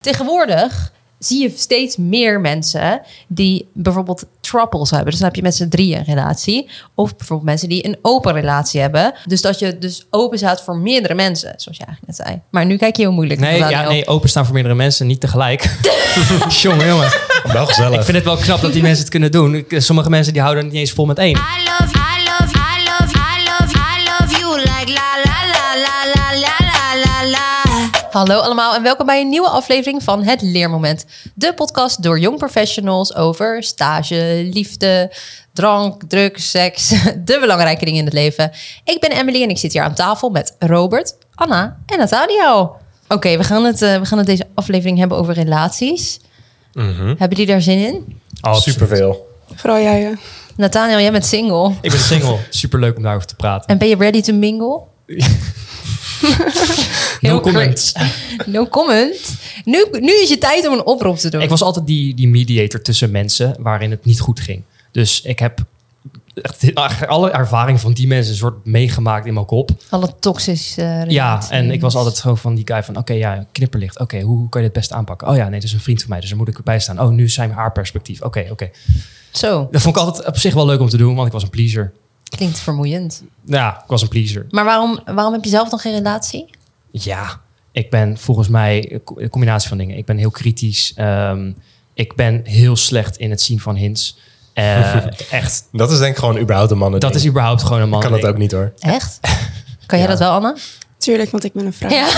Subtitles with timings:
[0.00, 5.10] Tegenwoordig zie je steeds meer mensen die bijvoorbeeld troubles hebben.
[5.10, 6.70] Dus dan heb je met z'n drieën een relatie.
[6.94, 9.14] Of bijvoorbeeld mensen die een open relatie hebben.
[9.24, 12.40] Dus dat je dus open staat voor meerdere mensen, zoals je eigenlijk net zei.
[12.50, 13.40] Maar nu kijk je heel moeilijk.
[13.40, 15.78] Nee, ja, nee, openstaan voor meerdere mensen, niet tegelijk.
[16.62, 17.10] jongen, jongen.
[17.52, 17.98] Wel gezellig.
[17.98, 19.64] Ik vind het wel knap dat die mensen het kunnen doen.
[19.68, 21.36] Sommige mensen die houden het niet eens vol met één.
[21.36, 21.99] I love you,
[28.10, 31.06] Hallo allemaal en welkom bij een nieuwe aflevering van Het Leermoment.
[31.34, 35.12] De podcast door jong professionals over stage, liefde,
[35.52, 36.88] drank, drugs, seks.
[37.24, 38.50] De belangrijke dingen in het leven.
[38.84, 42.76] Ik ben Emily en ik zit hier aan tafel met Robert, Anna en Nathaniel.
[43.08, 46.20] Oké, we, gaan het, eh, we gaan het deze aflevering hebben over relaties.
[46.72, 48.20] Hebben jullie daar zin in?
[48.52, 49.28] Superveel.
[49.54, 50.16] Vooral jij?
[50.56, 51.72] Nathaniel, jij bent single.
[51.80, 52.36] Ik ben single.
[52.50, 53.68] Superleuk om daarover te praten.
[53.68, 54.80] En ben je ready to mingle?
[57.20, 57.92] No Heel comments.
[58.46, 59.34] No comment.
[59.64, 61.40] Nu, nu is je tijd om een oproep te doen.
[61.40, 64.62] Ik was altijd die, die mediator tussen mensen waarin het niet goed ging.
[64.92, 65.64] Dus ik heb
[66.34, 69.70] echt alle ervaring van die mensen een soort meegemaakt in mijn kop.
[69.88, 72.96] Alle toxische Ja, en ik was altijd zo van die guy van...
[72.96, 73.98] oké, ja, knipperlicht.
[73.98, 75.28] Oké, hoe, hoe kan je dit best aanpakken?
[75.28, 77.00] Oh ja, nee, dat is een vriend van mij, dus daar moet ik bij staan.
[77.00, 78.20] Oh, nu zijn we haar perspectief.
[78.20, 78.70] Oké, oké.
[79.30, 81.42] Zo, Dat vond ik altijd op zich wel leuk om te doen, want ik was
[81.42, 81.92] een pleaser.
[82.30, 83.22] Klinkt vermoeiend.
[83.44, 84.46] Ja, ik was een pleaser.
[84.50, 86.44] Maar waarom, waarom heb je zelf nog geen relatie?
[86.90, 87.40] Ja,
[87.72, 89.96] ik ben volgens mij een co- een combinatie van dingen.
[89.96, 90.92] Ik ben heel kritisch.
[90.96, 91.52] Ehm,
[91.94, 94.18] ik ben heel slecht in het zien van hints.
[94.52, 97.88] Eh, echt, Dat is denk ik gewoon überhaupt een mannen dat is überhaupt gewoon een
[97.88, 98.02] man.
[98.02, 98.72] Ik kan dat ook niet hoor.
[98.78, 99.18] Echt?
[99.86, 100.06] Kan jij Ja.
[100.06, 100.56] dat wel, Anna?
[100.98, 101.90] Tuurlijk, want ik ben een vrouw.
[101.90, 102.08] Ja.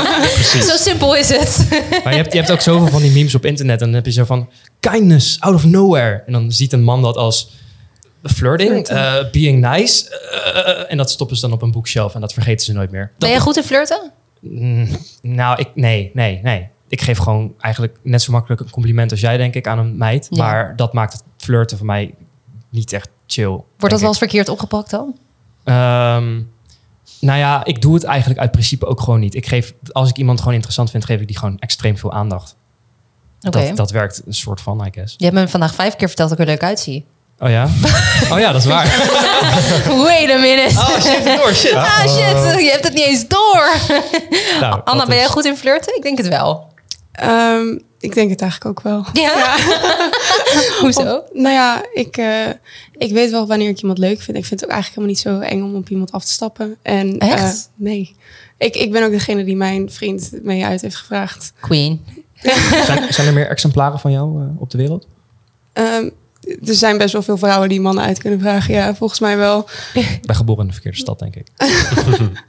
[0.70, 1.66] Zo simpel is het.
[2.04, 3.80] Maar je hebt, je hebt ook zoveel van die memes op internet.
[3.80, 4.48] En dan heb je zo van
[4.80, 6.22] kindness out of nowhere.
[6.26, 7.50] En dan ziet een man dat als
[8.28, 9.24] flirting, Flirten.
[9.24, 10.10] eh, being nice.
[10.10, 13.12] eh, en dat stoppen ze dan op een bookshelf en dat vergeten ze nooit meer.
[13.18, 14.12] Ben jij goed in flirten?
[14.40, 14.88] Mm,
[15.22, 16.68] nou, ik, nee, nee, nee.
[16.88, 19.96] Ik geef gewoon eigenlijk net zo makkelijk een compliment als jij, denk ik, aan een
[19.96, 20.26] meid.
[20.30, 20.44] Ja.
[20.44, 22.14] Maar dat maakt het flirten voor mij
[22.70, 23.46] niet echt chill.
[23.46, 25.18] Wordt dat wel eens verkeerd opgepakt dan?
[25.64, 26.42] Ehm,
[27.20, 29.34] nou ja, ik doe het eigenlijk uit principe ook gewoon niet.
[29.34, 32.56] Ik geef, als ik iemand gewoon interessant vind, geef ik die gewoon extreem veel aandacht.
[33.40, 33.66] Oké.
[33.66, 35.14] Dat, dat werkt een soort van, I guess.
[35.18, 37.06] Je hebt me vandaag vijf keer verteld dat ik er leuk uitzie.
[37.38, 37.68] Oh ja?
[38.32, 38.86] Oh ja, dat is waar.
[39.86, 40.74] Wait a minute.
[40.78, 41.72] Oh shit, door, shit.
[41.74, 43.68] Ah shit, je hebt het niet eens door.
[44.60, 45.96] Nou, Anna, dat ben jij goed in flirten?
[45.96, 46.68] Ik denk het wel.
[47.12, 49.06] Ehm, ik denk het eigenlijk ook wel.
[49.12, 49.56] Ja?
[50.80, 51.14] Hoezo?
[51.16, 52.46] Op- nou ja, ik, eh,
[52.92, 54.36] ik weet wel wanneer ik iemand leuk vind.
[54.36, 54.88] Ik vind het ook eigenlijk
[55.18, 56.76] helemaal niet zo eng om op iemand af te stappen.
[56.82, 57.42] En, Echt?
[57.42, 58.16] eh, nee.
[58.58, 61.52] Ik, ik ben ook degene die mijn vriend mee uit heeft gevraagd.
[61.60, 62.04] Queen.
[62.84, 65.06] Zijn, zijn er meer exemplaren van jou eh, op de wereld?
[65.72, 66.08] Ehm,
[66.46, 68.74] er zijn best wel veel vrouwen die mannen uit kunnen vragen.
[68.74, 69.68] Ja, volgens mij wel.
[69.94, 71.46] Ik ben geboren in de verkeerde stad, denk ik.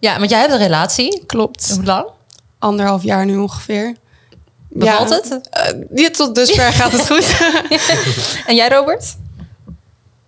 [0.00, 1.22] Ja, want jij hebt een relatie.
[1.26, 1.70] Klopt.
[1.74, 2.06] Hoe lang?
[2.58, 3.94] Anderhalf jaar nu ongeveer.
[4.68, 5.48] Bevalt Ja, het?
[5.50, 7.36] eh, ja, tot dusver gaat het goed.
[8.46, 9.16] En jij, Robert?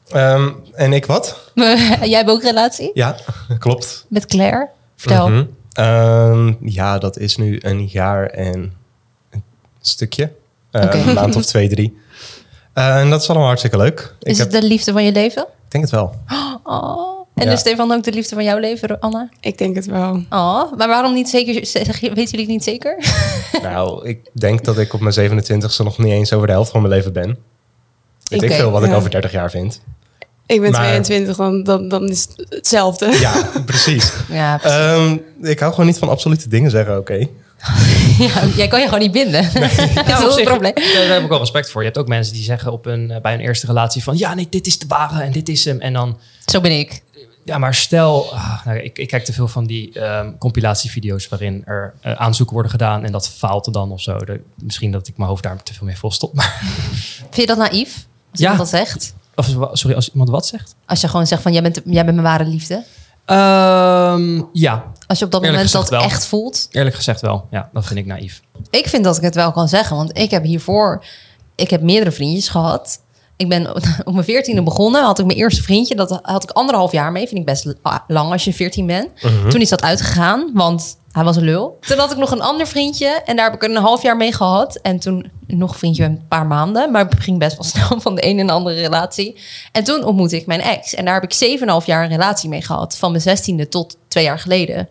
[0.08, 1.50] Ehm, en ik wat?
[1.54, 3.16] jij hebt ook een relatie Ja,
[3.58, 4.04] klopt.
[4.08, 4.68] met Claire.
[4.96, 5.28] Vertel.
[5.28, 5.44] Mhm.
[5.72, 8.72] Ehm, ja, dat is nu een jaar en
[9.30, 9.42] een
[9.80, 10.32] stukje.
[10.70, 10.96] Eh, Oké.
[10.98, 11.98] Een maand of twee, drie.
[12.74, 14.14] Eh, en dat is allemaal hartstikke leuk.
[14.20, 15.42] Is ik, heb, het de liefde van je leven?
[15.42, 16.14] ik denk het wel.
[16.64, 17.12] Oh.
[17.34, 17.52] En Ja.
[17.52, 19.28] is Stefan ook de liefde van jouw leven, Anna?
[19.40, 20.22] ik denk het wel.
[20.30, 21.54] Oh, maar waarom niet zeker?
[21.54, 23.04] Weten jullie het niet zeker?
[23.62, 26.82] nou, ik denk dat ik op mijn 27e nog niet eens over de helft van
[26.82, 27.38] mijn leven ben.
[28.24, 29.80] Weet ik veel wat ik over 30 jaar vind.
[30.46, 33.06] Ik ben Maar- 22, dan, dan, dan is het hetzelfde.
[33.18, 34.12] Ja, precies.
[34.28, 37.26] Ja, Ehm, ik hou gewoon niet van absolute dingen zeggen, oké.
[38.26, 39.42] ja, jij kan je gewoon niet binden.
[39.52, 39.76] dat is
[40.06, 40.74] het zich, probleem.
[40.74, 41.80] Daar heb ik wel respect voor.
[41.80, 44.16] Je hebt ook mensen die zeggen op een, eh, bij een eerste relatie van...
[44.18, 45.80] ja, nee, dit is de ware en dit is hem.
[45.80, 47.02] En dan, Zo ben ik.
[47.44, 48.32] ja, maar stel...
[48.34, 51.28] ah, nou, ik, ik kijk te veel van die ehm, compilatievideo's...
[51.28, 54.18] waarin er eh, aanzoeken worden gedaan en dat faalt er dan of zo.
[54.18, 56.34] De- misschien dat ik mijn hoofd daar te veel mee volstop.
[56.34, 56.60] Maar,
[57.30, 58.06] Vind je dat naïef?
[58.30, 58.50] Als Ja.
[58.50, 59.14] iemand dat zegt?
[59.34, 60.74] of, sorry, als iemand wat zegt?
[60.86, 62.84] Als je gewoon zegt van, jij bent, jij bent mijn ware liefde.
[63.24, 66.02] Ehm, ja, Als je op dat Eerlijk moment dat wel.
[66.02, 66.68] echt voelt.
[66.70, 67.46] eerlijk gezegd wel.
[67.50, 68.40] Ja, dat vind ik naïef.
[68.70, 69.96] Ik vind dat ik het wel kan zeggen.
[69.96, 71.04] Want ik heb hiervoor...
[71.56, 73.00] Ik heb meerdere vriendjes gehad.
[73.36, 75.02] Ik ben op mijn veertiende begonnen.
[75.02, 75.94] Had ik mijn eerste vriendje.
[75.94, 77.26] Dat had ik anderhalf jaar mee.
[77.26, 77.74] Vind ik best
[78.06, 79.10] lang als je veertien bent.
[79.48, 80.50] Toen is dat uitgegaan.
[80.54, 81.78] Want hij was een lul.
[81.80, 83.06] Toen had ik nog een ander vriendje.
[83.06, 84.76] En daar heb ik een half jaar mee gehad.
[84.76, 86.90] En toen nog een vriendje een paar maanden.
[86.90, 89.36] Maar ik ging best wel snel van de een en de andere relatie.
[89.72, 90.94] En toen ontmoette ik mijn ex.
[90.94, 92.96] En daar heb ik 7,5 jaar een relatie mee gehad.
[92.96, 94.88] Van mijn zestiende tot twee jaar geleden.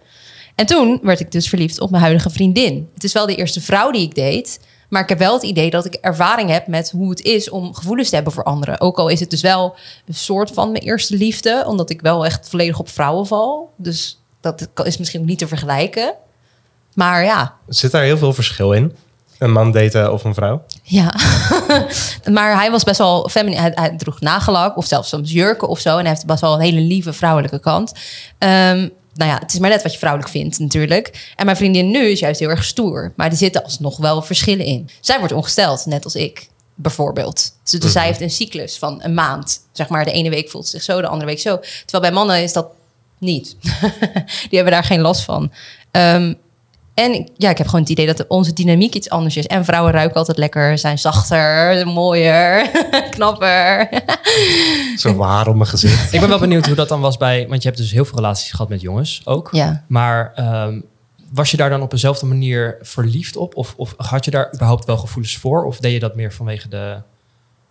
[0.55, 2.89] En toen werd ik dus verliefd op mijn huidige vriendin.
[2.93, 4.59] Het is wel de eerste vrouw die ik deed.
[4.93, 7.73] Maar ik heb wel het idee dat ik ervaring heb met hoe het is om
[7.73, 8.81] gevoelens te hebben voor anderen.
[8.81, 9.75] Ook al is het dus wel
[10.05, 11.63] een soort van mijn eerste liefde.
[11.67, 13.73] Omdat ik wel echt volledig op vrouwen val.
[13.77, 16.13] Dus dat is misschien ook niet te vergelijken.
[16.93, 18.95] Maar ja, Zit daar heel veel verschil in?
[19.37, 20.63] Een man daten of een vrouw?
[20.83, 21.13] Ja,
[22.31, 23.61] maar hij was best wel feminine.
[23.61, 25.89] Hij, hij droeg nagellak of zelfs soms jurken of zo.
[25.89, 27.93] En hij heeft best wel een hele lieve vrouwelijke kant.
[28.37, 31.31] Ehm, nou ja, het is maar net wat je vrouwelijk vindt natuurlijk.
[31.35, 33.13] En mijn vriendin nu is juist heel erg stoer.
[33.15, 34.89] Maar er zitten alsnog wel verschillen in.
[34.99, 37.55] Zij wordt ongesteld, net als ik, bijvoorbeeld.
[37.63, 39.59] Dus, dus zij heeft een cyclus van een maand.
[39.71, 41.57] Zeg maar, de ene week voelt ze zich zo, de andere week zo.
[41.57, 42.67] Terwijl bij mannen is dat
[43.17, 43.55] niet.
[44.49, 45.51] Die hebben daar geen last van.
[45.91, 46.33] Ehm,
[46.93, 49.45] en ik- ja, ik heb gewoon het idee dat onze dynamiek iets anders is.
[49.47, 52.69] En vrouwen ruiken altijd lekker, zijn zachter, mooier,
[53.15, 53.89] knapper.
[54.97, 56.13] Zo waar op mijn gezicht.
[56.13, 57.47] Ik ben wel benieuwd hoe dat dan was bij...
[57.47, 59.49] Want je hebt dus heel veel relaties gehad met jongens ook.
[59.51, 59.83] Ja.
[59.87, 60.79] Maar ehm,
[61.31, 63.55] was je daar dan op dezelfde manier verliefd op?
[63.55, 65.65] Of, of had je daar überhaupt wel gevoelens voor?
[65.65, 66.97] Of deed je dat meer vanwege de...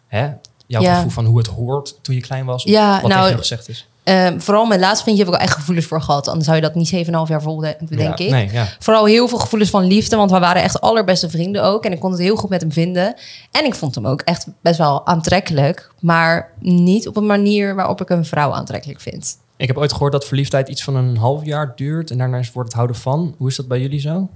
[0.07, 0.29] Hè,
[0.67, 0.95] jouw Ja.
[0.95, 2.65] gevoel van hoe het hoort toen je klein was?
[2.65, 3.89] Of Ja, wat nou, tegen gezegd is?
[4.05, 6.27] Ehm, vooral mijn laatste vriendje heb ik wel echt gevoelens voor gehad.
[6.29, 8.31] Anders zou je dat niet 7,5 jaar volden, denk Ja, ik.
[8.31, 8.67] Nee, ja.
[8.79, 11.85] Vooral heel veel gevoelens van liefde, want we waren echt allerbeste vrienden ook.
[11.85, 13.15] En ik kon het heel goed met hem vinden.
[13.51, 15.91] En ik vond hem ook echt best wel aantrekkelijk.
[16.01, 19.37] Maar niet op een manier waarop ik een vrouw aantrekkelijk vind.
[19.57, 22.11] Ik heb ooit gehoord dat verliefdheid iets van een half jaar duurt.
[22.11, 23.35] En daarna wordt het houden van.
[23.39, 24.29] Hoe is dat bij jullie zo?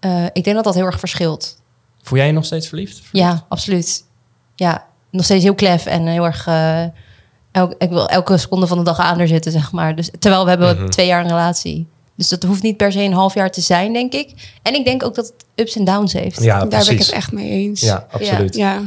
[0.00, 1.60] Eh, ik denk dat dat heel erg verschilt.
[2.02, 3.02] Voel jij je nog steeds verliefd?
[3.12, 4.04] Ja, absoluut.
[4.54, 6.46] Ja, nog steeds heel klef en heel erg...
[6.46, 6.84] eh,
[7.52, 9.96] elk, ik wil elke seconde van de dag aan er zitten, zeg maar.
[9.96, 10.88] Dus, terwijl we hebben Mhm.
[10.88, 11.86] twee jaar een relatie.
[12.14, 14.32] Dus dat hoeft niet per se een half jaar te zijn, denk ik.
[14.62, 16.42] En ik denk ook dat het ups en downs heeft.
[16.42, 17.80] Ja, Daar ben ik het echt mee eens.
[17.80, 18.54] Ja, absoluut.
[18.56, 18.72] Ja.
[18.72, 18.80] Ja?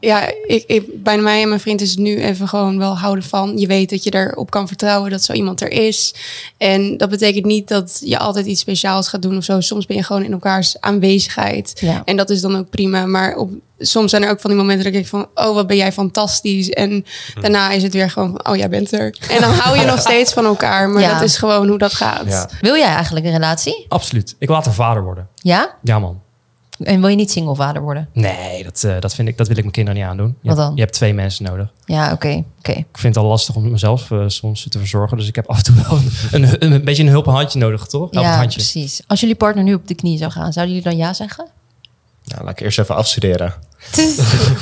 [0.00, 3.24] Ja, ik, ik, bij mij en mijn vriend is het nu even gewoon wel houden
[3.24, 3.58] van.
[3.58, 6.14] Je weet dat je erop kan vertrouwen dat zo iemand er is.
[6.56, 9.60] En dat betekent niet dat je altijd iets speciaals gaat doen of zo.
[9.60, 11.72] Soms ben je gewoon in elkaars aanwezigheid.
[11.80, 12.02] Ja.
[12.04, 13.06] En dat is dan ook prima.
[13.06, 15.46] Maar op, soms zijn er ook van die momenten dat ik denk van...
[15.46, 16.70] oh, wat ben jij fantastisch.
[16.70, 17.04] En
[17.40, 19.16] daarna is het weer gewoon van, oh, jij bent er.
[19.30, 20.88] En dan hou je nog steeds van elkaar.
[20.88, 21.12] Maar Ja.
[21.12, 22.26] dat is gewoon hoe dat gaat.
[22.26, 22.48] Ja.
[22.60, 23.86] Wil jij eigenlijk een relatie?
[23.88, 24.34] Absoluut.
[24.38, 25.28] Ik wil later vader worden.
[25.34, 25.74] Ja?
[25.82, 26.22] Ja, man.
[26.84, 28.08] En wil je niet singlevader worden?
[28.12, 30.26] Nee, dat, eh, dat, vind ik, dat wil ik mijn kinderen niet aandoen.
[30.26, 30.74] Je Wat hebt, dan?
[30.76, 31.72] je hebt twee mensen nodig.
[31.84, 32.44] Ja, oké.
[32.58, 32.72] oké.
[32.72, 35.16] Ik vind het al lastig om mezelf eh, soms te verzorgen.
[35.16, 35.98] Dus ik heb af en toe wel
[36.32, 38.10] een, een, een beetje een hulp handje nodig, toch?
[38.10, 38.58] Help Ja, handje.
[38.58, 39.00] precies.
[39.06, 41.46] Als jullie partner nu op de knie zou gaan, zouden jullie dan ja zeggen?
[42.24, 43.54] Nou, laat ik eerst even afstuderen.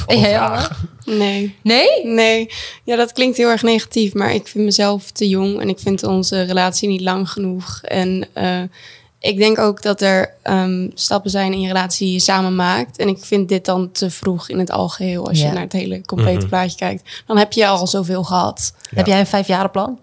[0.06, 0.68] En jij, Anne?
[1.04, 1.56] Nee.
[1.62, 2.06] Nee?
[2.06, 2.50] Nee,
[2.84, 6.02] ja, dat klinkt heel erg negatief, maar ik vind mezelf te jong en ik vind
[6.02, 7.80] onze relatie niet lang genoeg.
[7.82, 8.60] En eh,
[9.22, 12.96] ik denk ook dat er ehm, stappen zijn in je relatie die je samen maakt.
[12.98, 15.46] En ik vind dit dan te vroeg in het algeheel als Ja.
[15.46, 16.48] je naar het hele complete Mhm.
[16.48, 17.22] plaatje kijkt.
[17.26, 18.74] Dan heb je al zoveel gehad.
[18.94, 19.98] Heb jij een vijfjarenplan?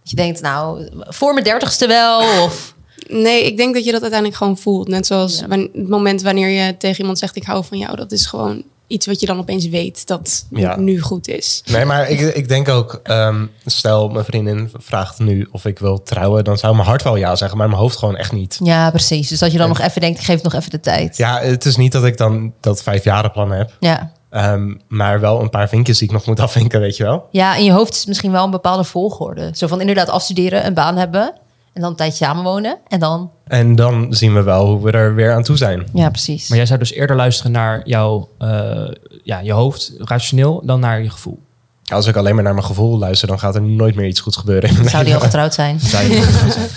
[0.00, 2.42] Dat je denkt, nou, voor mijn dertigste wel?
[2.44, 2.74] Of...
[3.08, 4.88] Nee, ik denk dat je dat uiteindelijk gewoon voelt.
[4.88, 5.48] Net zoals Ja.
[5.48, 7.96] het moment wanneer je tegen iemand zegt ik hou van jou.
[7.96, 8.62] Dat is gewoon
[8.94, 10.76] iets wat je dan opeens weet dat Ja.
[10.76, 11.62] nu goed is.
[11.64, 16.02] Nee, maar ik, ik denk ook, ehm, stel mijn vriendin vraagt nu of ik wil
[16.02, 18.58] trouwen, dan zou mijn hart wel ja zeggen, maar mijn hoofd gewoon echt niet.
[18.62, 19.28] Ja, precies.
[19.28, 21.16] Dus dat je dan nog even denkt, ik geef het nog even de tijd.
[21.16, 24.12] Ja, het is niet dat ik dan dat vijfjarenplan heb, Ja.
[24.30, 27.26] ehm, maar wel een paar vinkjes die ik nog moet afvinken, weet je wel.
[27.30, 29.50] Ja, in je hoofd is misschien wel een bepaalde volgorde.
[29.54, 31.32] Zo van inderdaad afstuderen, een baan hebben...
[31.74, 32.78] en dan een tijdje samenwonen.
[32.88, 33.30] En dan...
[33.46, 35.86] En dan zien we wel hoe we er weer aan toe zijn.
[35.92, 36.48] Ja, precies.
[36.48, 38.88] Maar jij zou dus eerder luisteren naar jouw, eh,
[39.22, 41.38] ja, je hoofd, rationeel, dan naar je gevoel.
[41.84, 44.36] Als ik alleen maar naar mijn gevoel luister, dan gaat er nooit meer iets goeds
[44.36, 44.88] gebeuren.
[44.90, 45.80] Zou die al getrouwd zijn?
[45.80, 46.68] Zou je-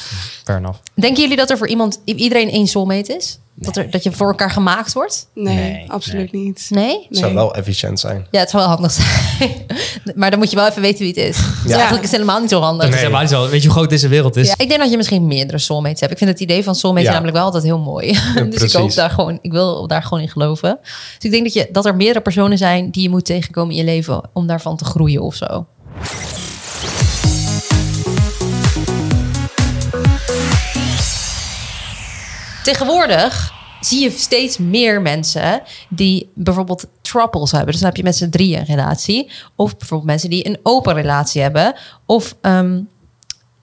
[0.43, 0.79] Fair enough.
[0.93, 3.39] Denken jullie dat er voor iemand, iedereen één soulmate is?
[3.59, 5.27] Dat, er, dat je voor elkaar gemaakt wordt?
[5.33, 6.67] Nee, Nee, absoluut niet.
[6.69, 7.05] Nee?
[7.09, 8.27] Het zou wel efficiënt zijn.
[8.31, 9.65] Ja, het zou wel handig zijn.
[10.15, 11.37] maar dan moet je wel even weten wie het is.
[11.63, 12.85] Dus eigenlijk is het helemaal niet zo handig.
[12.85, 13.49] Dat is helemaal niet zo.
[13.49, 14.47] Weet je hoe groot deze wereld is?
[14.47, 16.11] Ja, ik denk dat je misschien meerdere soulmates hebt.
[16.11, 17.13] Ik vind het idee van soulmates Ja.
[17.13, 18.19] namelijk wel altijd heel mooi.
[18.49, 20.79] dus ik hoop daar gewoon, ik wil daar gewoon in geloven.
[20.81, 23.77] Dus ik denk dat, je, dat er meerdere personen zijn die je moet tegenkomen in
[23.77, 25.65] je leven om daarvan te groeien of zo.
[32.67, 37.71] Tegenwoordig zie je steeds meer mensen die bijvoorbeeld troubles hebben.
[37.71, 39.31] Dus dan heb je met z'n drieën een relatie.
[39.55, 41.75] Of bijvoorbeeld mensen die een open relatie hebben.
[42.05, 42.81] Of ehm,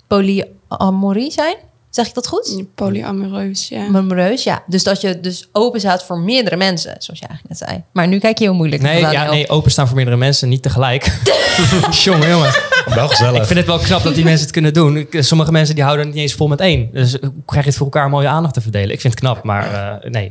[0.06, 1.56] polyamorie zijn.
[1.94, 2.64] Zeg ik dat goed?
[2.74, 3.86] Polyamoreus, ja.
[3.86, 4.62] Amoreus, ja.
[4.66, 7.82] Dus dat je dus open staat voor meerdere mensen, zoals je eigenlijk net zei.
[7.92, 8.82] Maar nu kijk je heel moeilijk.
[8.82, 11.04] Nee, ja, nee, openstaan voor meerdere mensen, niet tegelijk.
[12.04, 12.52] jongen, jongen.
[12.86, 13.40] Wel gezellig.
[13.40, 14.96] Ik vind het wel knap dat die mensen het kunnen doen.
[14.96, 16.88] Ik- Sommige mensen die houden het niet eens vol met één.
[16.92, 18.90] Dus hoe krijg je het voor elkaar mooie aandacht te verdelen?
[18.94, 19.72] Ik vind het knap, maar
[20.02, 20.26] eh, nee,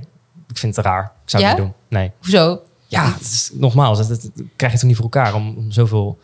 [0.49, 1.03] ik vind het raar.
[1.23, 1.57] Ik zou het Ja?
[1.57, 1.99] niet doen.
[1.99, 2.11] Nee.
[2.21, 2.61] Hoezo?
[2.87, 6.19] Ja, het is, nogmaals, het, het- krijg je toch niet voor elkaar om, om zoveel...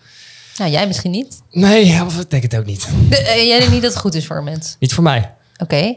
[0.59, 1.41] Nou, jij misschien niet.
[1.51, 2.89] Nee, ik denk het ook niet.
[3.09, 4.75] De- eh, jij denkt niet dat het goed is voor een mens.
[4.79, 5.31] Niet voor mij.
[5.57, 5.95] Oké.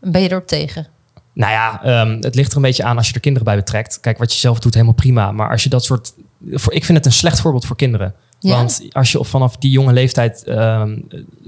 [0.00, 0.86] Ben je erop tegen?
[1.32, 4.00] Nou ja, ehm, het ligt er een beetje aan als je er kinderen bij betrekt.
[4.00, 5.32] Kijk, wat je zelf doet, helemaal prima.
[5.32, 6.12] Maar als je dat soort...
[6.50, 8.14] Voor, ik vind het een slecht voorbeeld voor kinderen.
[8.38, 8.54] Ja?
[8.54, 10.98] Want als je vanaf die jonge leeftijd ehm,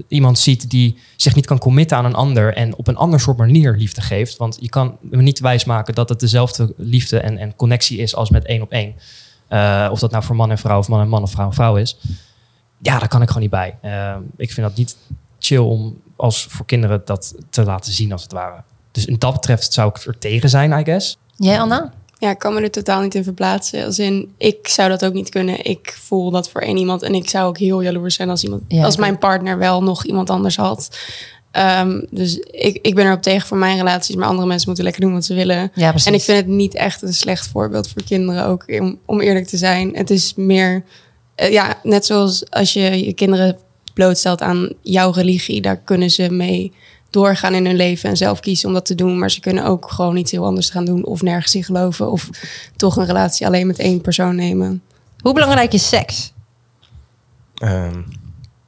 [0.07, 3.37] iemand ziet die zich niet kan committen aan een ander en op een ander soort
[3.37, 4.37] manier liefde geeft.
[4.37, 8.29] Want je kan me niet wijsmaken dat het dezelfde liefde en, en connectie is als
[8.29, 8.95] met één op één.
[9.47, 11.53] Eh, of dat nou voor man en vrouw of man en man of vrouw en
[11.53, 11.97] vrouw is.
[12.83, 13.77] Ja, daar kan ik gewoon niet bij.
[13.81, 14.97] Ehm, ik vind dat niet
[15.39, 18.61] chill om als voor kinderen dat te laten zien als het ware.
[18.91, 21.17] Dus in dat betreft zou ik er tegen zijn, I guess.
[21.35, 21.93] Jij, Anna?
[22.17, 23.85] Ja, ik kan me er totaal niet in verplaatsen.
[23.85, 25.65] Als in, ik zou dat ook niet kunnen.
[25.65, 27.01] Ik voel dat voor één iemand.
[27.01, 30.05] En ik zou ook heel jaloers zijn als, iemand, Ja, als mijn partner wel nog
[30.05, 30.97] iemand anders had.
[31.51, 34.15] Ehm, dus ik, ik ben erop tegen voor mijn relaties.
[34.15, 35.71] Maar andere mensen moeten lekker doen wat ze willen.
[35.73, 36.07] Ja, precies.
[36.07, 39.47] En ik vind het niet echt een slecht voorbeeld voor kinderen ook, om, om eerlijk
[39.47, 39.95] te zijn.
[39.95, 40.83] Het is meer,
[41.35, 43.57] eh, ja, net zoals als je je kinderen
[43.93, 46.71] blootstelt aan jouw religie, daar kunnen ze mee
[47.09, 49.19] doorgaan in hun leven en zelf kiezen om dat te doen.
[49.19, 52.29] Maar ze kunnen ook gewoon iets heel anders gaan doen of nergens in geloven of
[52.75, 54.81] toch een relatie alleen met één persoon nemen.
[55.19, 56.33] Hoe belangrijk is seks?
[57.55, 58.01] Ehm,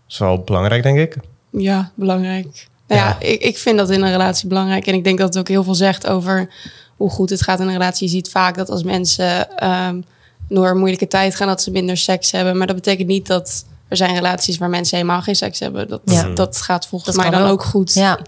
[0.07, 1.15] is wel belangrijk, denk ik.
[1.49, 2.67] Ja, belangrijk.
[2.87, 3.19] Nou ja, Ja.
[3.19, 4.87] Ik, ik vind dat in een relatie belangrijk.
[4.87, 6.53] En ik denk dat het ook heel veel zegt over
[6.97, 8.07] hoe goed het gaat in een relatie.
[8.07, 10.01] Je ziet vaak dat als mensen ehm,
[10.49, 12.57] door een moeilijke tijd gaan, dat ze minder seks hebben.
[12.57, 15.87] Maar dat betekent niet dat er zijn relaties waar mensen helemaal geen seks hebben.
[15.87, 16.29] Dat, Ja.
[16.33, 17.51] dat gaat volgens Dat mij dan ook.
[17.51, 18.19] ook, goed Ja,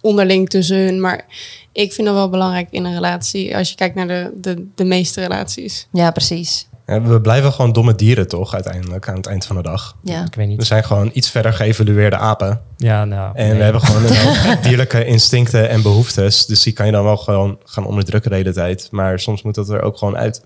[0.00, 1.00] onderling tussen hun.
[1.00, 1.24] Maar
[1.72, 3.56] ik vind dat wel belangrijk in een relatie.
[3.56, 5.88] Als je kijkt naar de, de, de meeste relaties.
[5.92, 6.66] ja precies.
[6.86, 9.96] Ja, we blijven gewoon domme dieren, toch, uiteindelijk, aan het eind van de dag.
[10.02, 10.24] Ja.
[10.24, 10.66] Ik weet We niet.
[10.66, 12.60] zijn gewoon iets verder geëvalueerde apen.
[12.76, 13.56] Ja, nou, En nee.
[13.56, 14.02] we hebben gewoon
[14.62, 16.46] dierlijke instincten en behoeftes.
[16.46, 18.88] Dus die kan je dan wel gewoon gaan onderdrukken de hele tijd.
[18.90, 20.42] Maar soms moet dat er ook gewoon uit.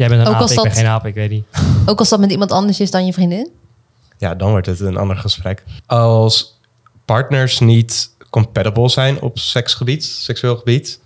[0.00, 1.44] Jij bent een Ook aap, als ik ben dat- geen aap, ik weet niet.
[1.86, 3.50] Ook als dat met iemand anders is dan je vriendin?
[4.18, 5.64] Ja, dan wordt het een ander gesprek.
[5.86, 6.60] Als
[7.04, 11.00] partners niet compatible zijn op seksgebied, seksueel gebied,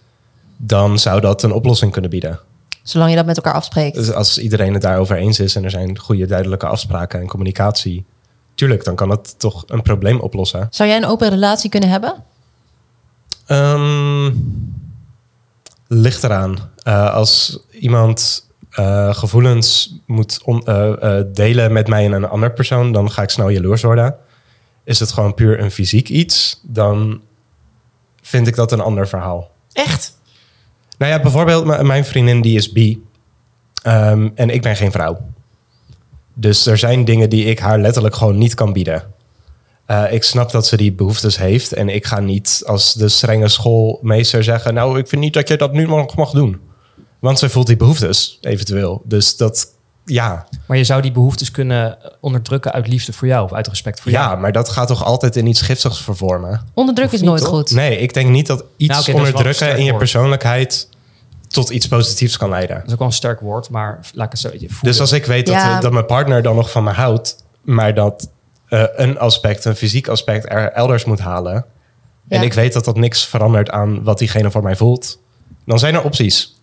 [0.56, 2.40] dan zou dat een oplossing kunnen bieden.
[2.82, 3.96] Zolang je dat met elkaar afspreekt.
[3.96, 8.04] Dus als iedereen het daarover eens is en er zijn goede duidelijke afspraken en communicatie,
[8.54, 10.66] tuurlijk, dan kan het toch een probleem oplossen.
[10.70, 12.14] Zou jij een open relatie kunnen hebben?
[13.46, 14.30] Ehm
[15.86, 16.56] ligt eraan.
[16.82, 22.52] Eh, als iemand eh, gevoelens moet on- eh, eh, delen met mij en een ander
[22.52, 24.16] persoon, dan ga ik snel jaloers worden.
[24.85, 27.21] Is het gewoon puur een fysiek iets, dan
[28.23, 29.50] vind ik dat een ander verhaal.
[29.73, 30.19] Echt?
[30.99, 33.02] Nou ja, bijvoorbeeld mijn vriendin die is bi.
[33.83, 35.21] Ehm, en ik ben geen vrouw.
[36.35, 39.02] Dus er zijn dingen die ik haar letterlijk gewoon niet kan bieden.
[40.11, 41.73] Ik snap dat ze die behoeftes heeft.
[41.73, 44.75] En ik ga niet als de strenge schoolmeester zeggen...
[44.75, 46.61] nou, ik vind niet dat je dat nu nog mag doen.
[47.25, 49.02] Want ze voelt die behoeftes, eventueel.
[49.04, 49.66] Dus dat,
[50.04, 50.47] ja.
[50.66, 54.12] Maar je zou die behoeftes kunnen onderdrukken uit liefde voor jou of uit respect voor
[54.12, 54.31] jou.
[54.31, 56.66] Ja, maar dat gaat toch altijd in iets giftigs vervormen?
[56.75, 57.50] Onderdruk is niet, nooit toch?
[57.50, 57.71] goed.
[57.71, 59.99] Nee, ik denk niet dat iets Nou, een onderdrukken in je woord.
[59.99, 60.88] persoonlijkheid...
[61.49, 62.76] tot iets positiefs kan leiden.
[62.76, 65.12] Dat is ook wel een sterk woord, maar laat ik het zo voelt Dus als
[65.12, 65.81] ik weet dat, Ja.
[65.81, 68.31] dat mijn partner dan nog van me houdt, maar dat
[68.69, 71.64] eh, een aspect, een fysiek aspect, er elders moet halen.
[72.28, 75.19] En ik weet dat dat niks verandert aan wat diegene voor mij voelt.
[75.66, 76.53] Dan zijn er opties.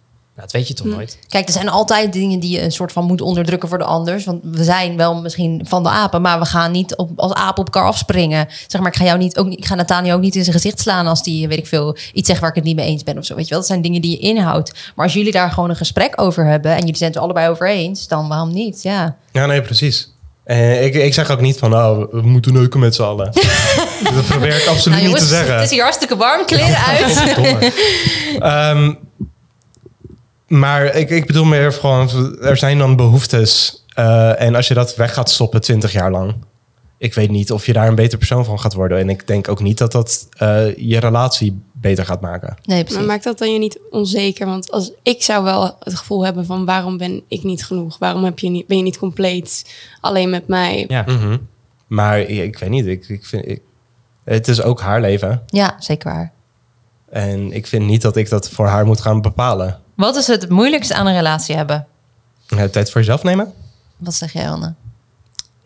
[0.42, 0.94] Nou, dat weet je toch Hm.
[0.94, 1.18] nooit.
[1.28, 4.26] Kijk, er zijn altijd dingen die je een soort van moet onderdrukken voor de anders.
[4.26, 7.58] Want we zijn wel misschien van de apen, maar we gaan niet op, als apen
[7.64, 8.48] op elkaar afspringen.
[8.68, 10.56] Zeg maar, ik ga jou niet, ook, niet- ik ga Nathaniel ook niet in zijn
[10.56, 13.04] gezicht slaan als die, weet ik veel, iets zegt waar ik het niet mee eens
[13.04, 13.36] ben of zo.
[13.36, 14.74] Weet je wel, dat zijn dingen die je inhoudt.
[14.96, 17.50] Maar als jullie daar gewoon een gesprek over hebben en jullie zijn het er allebei
[17.50, 18.82] over eens, dan waarom niet?
[18.84, 19.16] Ja.
[19.32, 20.10] Ja, nee, precies.
[20.44, 23.32] Eh, ik, ik zeg ook niet van, oh, we moeten neuken met z'n allen.
[24.16, 25.54] dat probeer ik absoluut Nou, niet te zeggen.
[25.56, 27.12] het is hier hartstikke warm, kleren uit.
[27.18, 27.72] Verdomme.
[30.52, 32.10] Maar ik, ik bedoel meer gewoon,
[32.42, 33.84] er zijn dan behoeftes.
[33.94, 36.34] eh, en als je dat weg gaat stoppen 20 jaar lang.
[36.98, 38.98] Ik weet niet of je daar een beter persoon van gaat worden.
[39.00, 42.56] En ik denk ook niet dat dat eh, je relatie beter gaat maken.
[42.64, 43.06] Nee, Maar precies.
[43.06, 44.46] maakt dat dan je niet onzeker?
[44.46, 47.98] Want als ik zou wel het gevoel hebben van waarom ben ik niet genoeg?
[47.98, 50.86] Waarom heb je niet, ben je niet compleet alleen met mij?
[50.88, 51.04] Ja.
[51.08, 51.38] Mhm.
[51.88, 53.62] Maar ik, ik weet niet, ik, ik vind, ik,
[54.24, 55.42] het is ook haar leven.
[55.48, 56.32] Ja, zeker waar.
[57.10, 59.80] En ik vind niet dat ik dat voor haar moet gaan bepalen.
[60.02, 61.88] Wat is het moeilijkste aan een relatie hebben?
[62.48, 63.54] Ja, tijd voor jezelf nemen?
[63.98, 64.74] Wat zeg jij, Anne?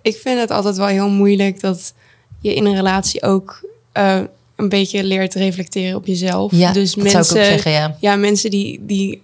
[0.02, 1.94] Ik vind het altijd wel heel moeilijk dat
[2.40, 4.20] je in een relatie ook eh,
[4.56, 6.52] een beetje leert reflecteren op jezelf.
[6.52, 7.98] Ja, dus dat mensen, zou ik ook zeggen, ja.
[8.00, 9.22] ja, mensen die, die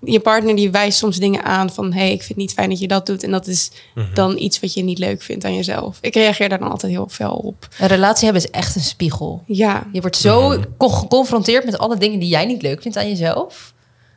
[0.00, 2.78] je partner die wijst soms dingen aan van hey, ik vind het niet fijn dat
[2.78, 3.22] je dat doet.
[3.22, 4.14] En dat is Mhm.
[4.14, 5.98] dan iets wat je niet leuk vindt aan jezelf.
[6.00, 7.68] Ik reageer daar dan altijd heel fel op.
[7.78, 9.42] Een relatie hebben is echt een spiegel.
[9.46, 13.08] Ja, Je wordt zo con- geconfronteerd met alle dingen die jij niet leuk vindt aan
[13.08, 13.74] jezelf.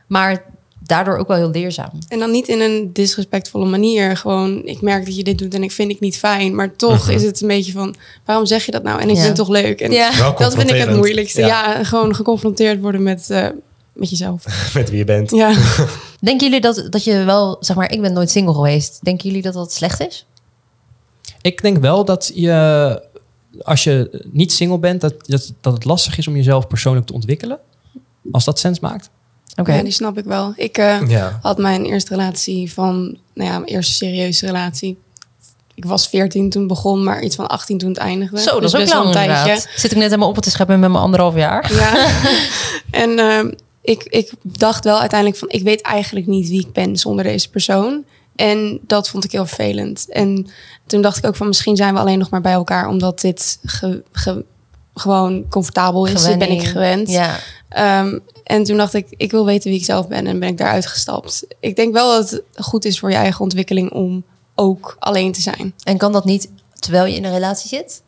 [0.09, 0.45] Maar
[0.79, 1.89] daardoor ook wel heel leerzaam.
[2.07, 4.17] En dan niet in een disrespectvolle manier.
[4.17, 6.55] Gewoon, ik merk dat je dit doet en ik vind ik niet fijn.
[6.55, 9.01] Maar toch is het een beetje van, waarom zeg je dat nou?
[9.01, 9.21] En ik Ja.
[9.21, 9.81] vind het toch leuk.
[9.81, 10.31] En Ja.
[10.37, 11.41] Dat vind ik het moeilijkste.
[11.41, 11.47] Ja.
[11.47, 13.47] Ja, gewoon geconfronteerd worden met, eh,
[13.93, 14.43] met jezelf.
[14.73, 15.31] Met wie je bent.
[15.31, 15.53] Ja.
[16.19, 18.99] Denken jullie dat, dat je wel, zeg maar, ik ben nooit single geweest.
[19.03, 20.25] Denken jullie dat dat slecht is?
[21.41, 23.01] Ik denk wel dat je,
[23.61, 27.13] als je niet single bent, dat, dat, dat het lastig is om jezelf persoonlijk te
[27.13, 27.59] ontwikkelen.
[28.31, 29.09] Als dat sens maakt.
[29.55, 29.73] Oké.
[29.73, 30.53] Ja, die snap ik wel.
[30.55, 31.39] Ik eh, Ja.
[31.41, 34.97] had mijn eerste relatie van, nou ja, mijn eerste serieuze relatie.
[35.75, 38.39] Ik was 14 toen het begon, maar iets van 18 toen het eindigde.
[38.39, 39.41] Zo, dat Dus is ook best wel lang een tijdje.
[39.49, 39.69] inderdaad.
[39.75, 41.73] Zit ik net helemaal op te scheppen met mijn anderhalf jaar.
[41.73, 42.07] Ja.
[43.03, 43.51] en ehm,
[43.81, 47.49] ik, ik dacht wel uiteindelijk van, ik weet eigenlijk niet wie ik ben zonder deze
[47.49, 48.03] persoon.
[48.35, 50.05] En dat vond ik heel vervelend.
[50.09, 50.47] En
[50.85, 53.59] toen dacht ik ook van, misschien zijn we alleen nog maar bij elkaar omdat dit
[53.65, 54.45] ge- ge-
[54.93, 56.23] gewoon comfortabel is.
[56.23, 57.09] Dit ben ik gewend.
[57.09, 57.35] Ja.
[57.69, 60.57] Ehm, en toen dacht ik, ik wil weten wie ik zelf ben en ben ik
[60.57, 61.45] daaruit gestapt.
[61.59, 64.23] Ik denk wel dat het goed is voor je eigen ontwikkeling om
[64.55, 65.73] ook alleen te zijn.
[65.83, 68.01] En kan dat niet terwijl je in een relatie zit?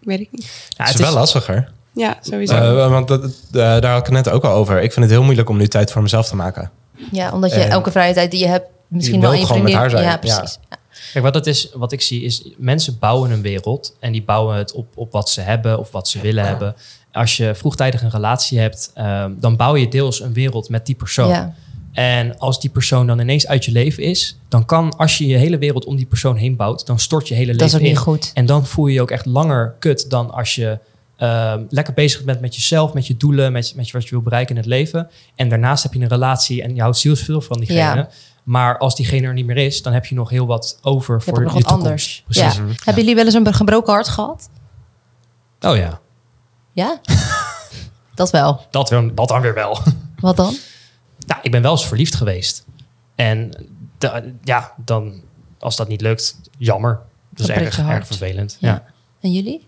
[0.00, 0.50] Weet ik niet.
[0.68, 1.72] Ja, het is wel lastiger.
[1.94, 2.54] Ja, sowieso.
[2.54, 4.82] Eh, want dat, eh, daar had ik het net ook al over.
[4.82, 6.70] Ik vind het heel moeilijk om nu tijd voor mezelf te maken.
[7.10, 9.62] Ja, omdat je En- elke vrije tijd die je hebt, misschien wil wel een gewoon
[9.62, 9.90] met vriendin.
[9.90, 10.12] haar zijn.
[10.12, 10.58] Ja, precies.
[10.70, 10.76] Ja.
[11.12, 14.56] Kijk, wat, het is, wat ik zie is, mensen bouwen een wereld en die bouwen
[14.56, 16.74] het op, op wat ze hebben of wat ze willen hebben.
[17.12, 20.94] Als je vroegtijdig een relatie hebt, ehm, dan bouw je deels een wereld met die
[20.94, 21.28] persoon.
[21.28, 21.54] Ja.
[21.92, 25.36] En als die persoon dan ineens uit je leven is, dan kan, als je je
[25.36, 27.86] hele wereld om die persoon heen bouwt, dan stort je hele Dat is leven ook
[27.86, 28.02] niet in.
[28.02, 28.30] goed.
[28.34, 30.78] En dan voel je je ook echt langer kut dan als je
[31.16, 34.54] ehm, lekker bezig bent met jezelf, met je doelen, met, met wat je wil bereiken
[34.54, 35.10] in het leven.
[35.34, 37.78] En daarnaast heb je een relatie en je houdt zielsveel van diegene.
[37.78, 38.08] Ja.
[38.42, 41.20] Maar als diegene er niet meer is, dan heb je nog heel wat over Je
[41.22, 41.86] voor hebt ook nog je wat toekomst.
[41.86, 42.22] anders.
[42.24, 42.56] Precies.
[42.56, 42.84] Ja.
[42.84, 44.50] Hebben jullie wel eens een gebroken hart gehad?
[45.60, 46.00] Oh ja,
[46.72, 47.00] Ja?
[48.14, 48.66] dat wel.
[48.70, 49.78] dat, dan- dat dan weer wel.
[50.16, 50.56] Wat dan?
[51.26, 52.64] Nou, ik ben wel eens verliefd geweest.
[53.14, 53.66] En
[53.98, 55.22] da- ja, dan,
[55.58, 57.00] als dat niet lukt, jammer.
[57.30, 58.56] Dat is erg, je erg vervelend.
[58.60, 58.68] Ja.
[58.68, 58.84] Ja.
[59.20, 59.66] En jullie?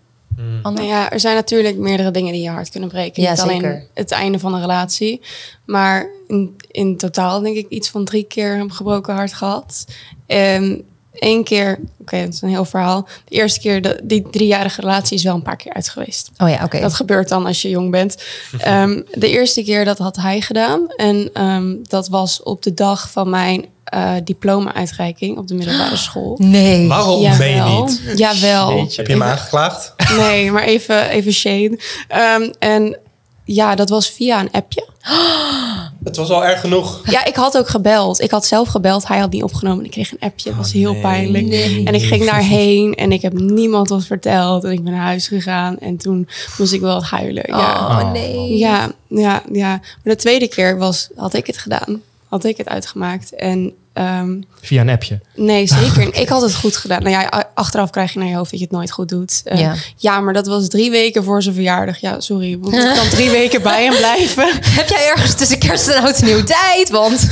[0.61, 0.77] Anne?
[0.79, 3.23] Nou ja, er zijn natuurlijk meerdere dingen die je hart kunnen breken.
[3.23, 3.87] Ja, Niet alleen zeker.
[3.93, 5.21] het einde van een relatie.
[5.65, 9.85] Maar in, in totaal denk ik iets van drie keer een gebroken hart gehad.
[10.25, 13.07] En één keer, oké, dat is een heel verhaal.
[13.25, 16.31] De eerste keer, de, die driejarige relatie is wel een paar keer uit geweest.
[16.37, 16.79] Oh ja, oké.
[16.79, 18.15] Dat gebeurt dan als je jong bent.
[18.57, 20.87] Ehm, de eerste keer dat had hij gedaan.
[20.95, 26.37] En ehm, dat was op de dag van mijn eh, diploma-uitreiking op de middelbare school.
[26.41, 26.87] Nee.
[26.87, 28.17] Waarom ben je niet?
[28.17, 28.87] Jawel.
[28.95, 29.93] Heb je hem aangeklaagd?
[30.17, 31.79] Nee, maar even, even shade.
[32.07, 32.97] Ehm, en
[33.45, 34.87] ja, dat was via een appje.
[36.03, 37.01] Het was al erg genoeg.
[37.09, 38.21] Ja, ik had ook gebeld.
[38.21, 39.07] Ik had zelf gebeld.
[39.07, 39.85] Hij had niet opgenomen.
[39.85, 40.49] Ik kreeg een appje.
[40.49, 41.01] Het was heel nee.
[41.01, 41.45] pijnlijk.
[41.45, 41.85] Nee.
[41.85, 44.63] En ik ging daarheen en ik heb niemand wat verteld.
[44.63, 45.79] En ik ben naar huis gegaan.
[45.79, 47.43] En toen moest ik wel huilen.
[47.47, 47.73] Ja.
[47.73, 48.57] Oh, nee.
[48.57, 49.69] Ja, ja, ja.
[49.69, 52.01] Maar de tweede keer was, had ik het gedaan.
[52.35, 53.35] Had ik het uitgemaakt.
[53.35, 55.19] En ehm, Via een appje.
[55.35, 56.15] nee, zeker.
[56.15, 57.03] Ik had het goed gedaan.
[57.03, 59.41] Nou ja, achteraf krijg je naar je hoofd dat je het nooit goed doet.
[59.45, 59.73] Eh, Ja.
[59.97, 60.19] ja.
[60.19, 61.97] maar dat was drie weken voor zijn verjaardag.
[61.97, 62.57] Ja, sorry.
[62.61, 64.47] Moet ik dan drie weken bij hem blijven?
[64.79, 66.89] Heb jij ergens tussen kerst en oud en nieuw tijd?
[66.89, 67.27] Want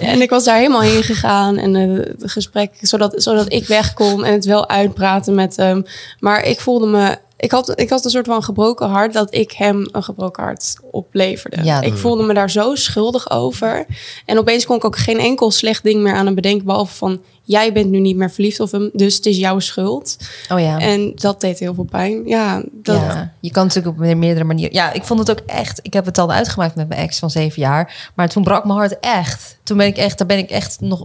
[0.00, 1.58] En ik was daar helemaal heen gegaan.
[1.58, 5.84] En eh, het gesprek, zodat, zodat ik weg kon en het wel uitpraten met hem.
[6.18, 7.18] Maar ik voelde me...
[7.40, 10.76] Ik had, ik had een soort van gebroken hart dat ik hem een gebroken hart
[10.90, 11.64] opleverde.
[11.64, 11.80] Ja.
[11.80, 13.86] Ik voelde me daar zo schuldig over.
[14.24, 16.66] En opeens kon ik ook geen enkel slecht ding meer aan hem bedenken.
[16.66, 18.90] Behalve van, jij bent nu niet meer verliefd op hem.
[18.92, 20.16] Dus het is jouw schuld.
[20.52, 20.78] Oh ja.
[20.78, 22.26] En dat deed heel veel pijn.
[22.26, 24.74] Ja, dat, Ja, je kan natuurlijk op meerdere manieren.
[24.74, 25.80] Ja, ik vond het ook echt.
[25.82, 28.10] Ik heb het al uitgemaakt met mijn ex van zeven jaar.
[28.14, 29.58] Maar toen brak mijn hart echt.
[29.62, 31.04] Toen ben ik echt, daar ben ik echt nog,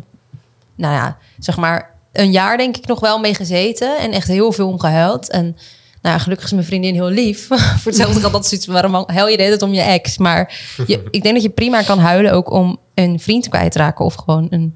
[0.76, 3.98] nou ja, zeg maar een jaar denk ik nog wel mee gezeten.
[3.98, 5.30] En echt heel veel om gehuild.
[5.30, 5.58] En
[6.04, 7.48] nou gelukkig is mijn vriendin heel lief.
[7.82, 10.18] Voor hetzelfde geld dat zoiets, waarom huil je de hele tijd om je ex?
[10.18, 13.78] Maar je, ik denk dat je prima kan huilen ook om een vriend kwijt te
[13.78, 14.06] raken.
[14.06, 14.76] Of gewoon een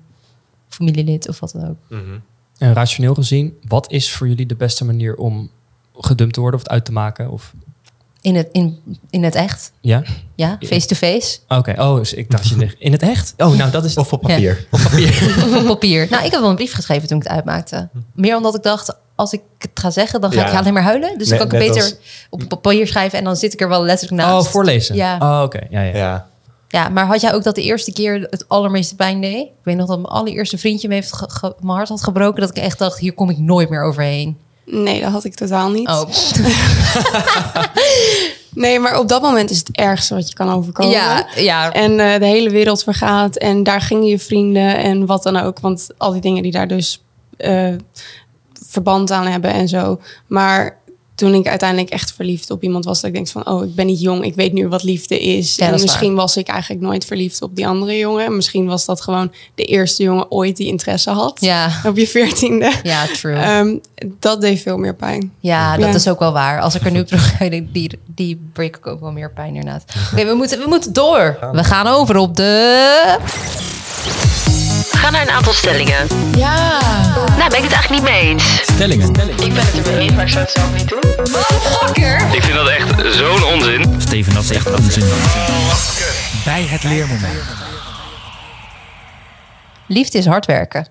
[0.70, 2.00] familielid of wat dan ook.
[2.58, 5.50] En rationeel gezien, wat is voor jullie de beste manier om
[6.00, 7.32] gedumpt te worden of het uit te maken?
[7.32, 7.54] Of,
[8.22, 9.72] In het, in, in het echt.
[9.82, 10.04] ja?
[10.36, 11.40] Ja, face-to-face.
[11.48, 13.34] Oké, oh, dus ik dacht je in het echt?
[13.38, 14.68] Oh, nou dat is Of op papier.
[14.72, 15.10] op papier.
[15.46, 16.08] Of op papier.
[16.10, 17.90] Nou, ik heb wel een brief geschreven toen ik het uitmaakte.
[18.14, 20.52] Meer omdat ik dacht, als ik het ga zeggen, dan ga Ja.
[20.52, 21.18] ik alleen maar huilen.
[21.18, 21.98] Dus Net- dan kan ik beter
[22.30, 24.46] op papier schrijven en dan zit ik er wel letterlijk naast.
[24.46, 24.96] Oh, voorlezen.
[24.96, 25.18] Ja.
[25.20, 25.60] Oh, oké.
[25.70, 25.96] Ja, ja.
[25.98, 26.28] Ja.
[26.70, 29.42] Ja, maar had jij ook dat de eerste keer het allermeeste pijn deed?
[29.46, 32.42] Ik weet nog dat mijn allereerste vriendje me heeft ge- ge- mijn hart had gebroken.
[32.42, 34.38] Dat ik echt dacht, hier kom ik nooit meer overheen.
[34.66, 35.88] Nee, dat had ik totaal niet.
[35.88, 36.02] Oh,
[38.54, 40.92] Nee, maar op dat moment is het ergste wat je kan overkomen.
[40.92, 41.72] ja, ja.
[41.72, 43.36] En eh, de hele wereld vergaat.
[43.36, 45.60] En daar gingen je vrienden en wat dan ook.
[45.60, 47.04] Want al die dingen die daar dus
[47.38, 47.74] eh,
[48.82, 50.00] verband aan hebben en zo.
[50.28, 50.78] Maar
[51.16, 53.86] toen ik uiteindelijk echt verliefd op iemand was, dat ik denk van, oh, ik ben
[53.86, 55.56] niet jong, ik weet nu wat liefde is.
[55.56, 58.36] Ja, en is misschien was ik eigenlijk nooit verliefd op die andere jongen.
[58.36, 61.38] Misschien was dat gewoon de eerste jongen ooit die interesse had.
[61.42, 62.72] Ja, Op je veertiende.
[62.84, 63.36] ja, true.
[63.36, 63.78] Ehm,
[64.20, 65.32] dat deed veel meer pijn.
[65.40, 65.94] Ja, dat Ja.
[65.96, 66.62] is ook wel waar.
[66.62, 69.56] Als ik er nu op terug ga, die, die, break ik ook wel meer pijn
[69.56, 69.84] inderdaad.
[70.14, 71.38] Oké, we, moeten, we moeten door.
[71.52, 73.18] We gaan over op de...
[74.98, 76.08] Ga naar een aantal stellingen.
[76.38, 76.80] Ja.
[77.38, 78.62] Nou, ben ik het eigenlijk niet mee eens.
[78.62, 79.10] Stellingen.
[79.10, 81.02] Ik ben het er mee eens, maar ik zou het zelf niet doen.
[82.36, 84.02] Ik vind dat echt zo'n onzin.
[84.02, 85.04] Steven, dat is echt onzin.
[86.46, 87.44] Bij het leermoment.
[89.88, 90.88] Liefde is hard werken.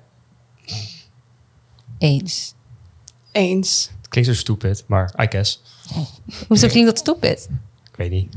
[1.98, 2.54] Eens.
[3.32, 3.90] Eens.
[4.00, 5.62] Het klinkt zo stupid, maar I guess.
[6.48, 7.48] Hoezo klinkt dat stupid?
[7.90, 8.34] Ik weet niet.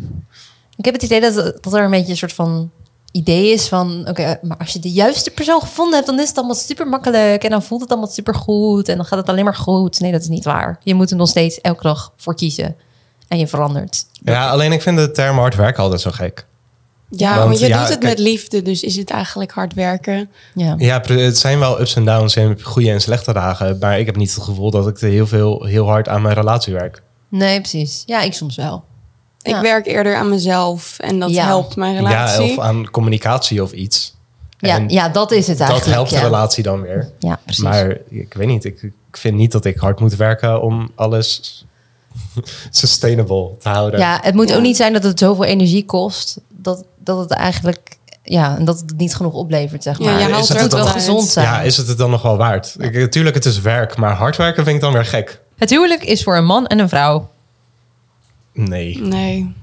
[0.76, 2.72] Ik heb het idee dat, dat er een beetje een soort van
[3.12, 4.06] idee is van...
[4.08, 6.08] oké, maar als je de juiste persoon gevonden hebt...
[6.08, 7.44] dan is het allemaal super makkelijk...
[7.44, 8.90] en dan voelt het allemaal super goed...
[8.90, 10.00] en dan gaat het alleen maar goed.
[10.00, 10.80] Nee, dat is niet waar.
[10.84, 12.76] Je moet er nog steeds elke dag voor kiezen.
[13.28, 14.06] En je verandert.
[14.12, 16.46] Ja, alleen ik vind de term hard werken altijd zo gek.
[17.10, 19.74] Ja, Want, want je ja, doet het kijk- met liefde, dus is het eigenlijk hard
[19.74, 20.30] werken.
[20.54, 20.76] Ja.
[20.78, 23.78] Ja, het zijn wel ups en downs en goede en slechte dagen.
[23.80, 26.36] Maar ik heb niet het gevoel dat ik er heel, veel, heel hard aan mijn
[26.36, 27.02] relatie werk.
[27.30, 28.04] Nee, precies.
[28.06, 28.84] Ja, ik soms wel.
[29.42, 29.62] Ik Ja.
[29.62, 31.46] werk eerder aan mezelf en dat Ja.
[31.46, 32.46] helpt mijn relatie.
[32.46, 34.18] Ja, of aan communicatie of iets.
[34.58, 35.96] Ja, En ja, dat is het dat eigenlijk.
[35.96, 36.20] helpt ja.
[36.20, 37.10] de relatie dan weer.
[37.20, 37.64] Ja, precies.
[37.64, 41.66] Maar ik weet niet, ik, ik vind niet dat ik hard moet werken om alles
[42.70, 44.00] sustainable te houden.
[44.00, 44.56] Ja, het moet Ja.
[44.56, 46.40] ook niet zijn dat het zoveel energie kost...
[46.50, 47.98] dat, dat het eigenlijk...
[48.24, 50.20] Ja, en dat het niet genoeg oplevert, zeg Ja, maar.
[50.20, 51.46] je is haalt het er ook dan- wel gezond zijn.
[51.46, 52.76] Ja, is het het dan nog wel waard?
[52.80, 55.42] Ik, natuurlijk, het is werk, maar hard werken vind ik dan weer gek.
[55.58, 57.30] Het huwelijk is voor een man en een vrouw.
[58.54, 59.02] Nee.
[59.02, 59.54] Nee,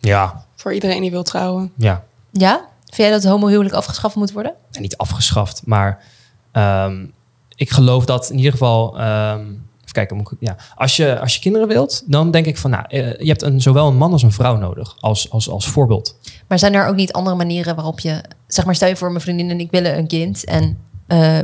[0.00, 1.72] Ja, voor iedereen die wil trouwen.
[1.76, 2.04] ja.
[2.32, 2.68] Ja?
[2.84, 4.54] Vind jij dat het homohuwelijk afgeschaft moet worden?
[4.72, 6.04] En niet afgeschaft, maar
[6.52, 7.06] ehm,
[7.54, 8.98] ik geloof dat in ieder geval.
[8.98, 10.56] ehm, even kijken, moet ik, ja.
[10.74, 13.60] als, je, als je kinderen wilt, dan denk ik van, nou, eh, je hebt een,
[13.60, 16.18] zowel een man als een vrouw nodig als, als, als voorbeeld.
[16.46, 18.20] Maar zijn er ook niet andere manieren waarop je...
[18.46, 20.44] Zeg maar, stel je voor mijn vriendin en ik willen een kind...
[20.44, 21.38] en eh,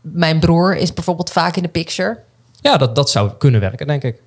[0.00, 2.18] mijn broer is bijvoorbeeld vaak in de picture...
[2.60, 4.22] Ja, dat, dat zou kunnen werken, denk ik.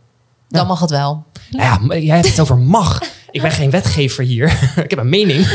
[0.51, 1.25] Dan mag het wel.
[1.49, 2.99] Ja, jij hebt het over mag.
[3.31, 4.45] Ik ben geen wetgever hier.
[4.83, 5.47] ik heb een mening.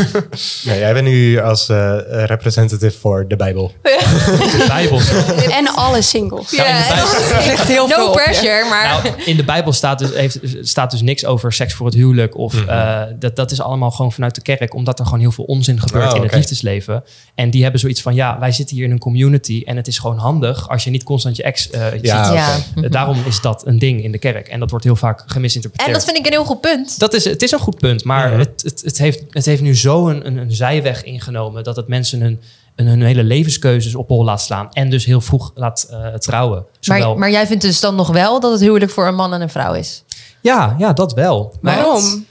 [0.64, 3.72] Nee, jij bent nu als eh, representative voor de Bijbel.
[3.82, 5.00] De Bijbel.
[5.58, 6.50] En alle singles.
[6.50, 8.84] Nou, in de Bijbel- ligt heel veel No op pressure, maar...
[9.02, 12.36] Nou, in de Bijbel staat dus, heeft, staat dus niks over seks voor het huwelijk.
[12.36, 12.68] Of, Mhm.
[12.68, 14.74] eh, dat, dat is allemaal gewoon vanuit de kerk.
[14.74, 17.04] Omdat er gewoon heel veel onzin gebeurt Oh, in het liefdesleven.
[17.34, 19.62] En die hebben zoiets van, ja, wij zitten hier in een community.
[19.66, 22.34] En het is gewoon handig als je niet constant je ex eh, Ja, ziet.
[22.82, 22.88] Ja.
[22.88, 24.48] Daarom is dat een ding in de kerk.
[24.48, 25.88] En dat wordt heel vaak gemisinterpreteerd.
[25.88, 26.98] En dat vind ik een heel goed punt.
[26.98, 29.76] Dat is, het is een goed punt, maar het, het, het, heeft, het heeft nu
[29.76, 32.40] zo een, een, een zijweg ingenomen dat het mensen hun,
[32.74, 36.66] hun, hun hele levenskeuzes op hol laat slaan en dus heel vroeg laat eh, trouwen.
[36.80, 39.34] Zowel, Maar, maar jij vindt dus dan nog wel dat het huwelijk voor een man
[39.34, 40.04] en een vrouw is?
[40.40, 41.54] ja, ja, dat wel.
[41.60, 42.26] Maar Waarom?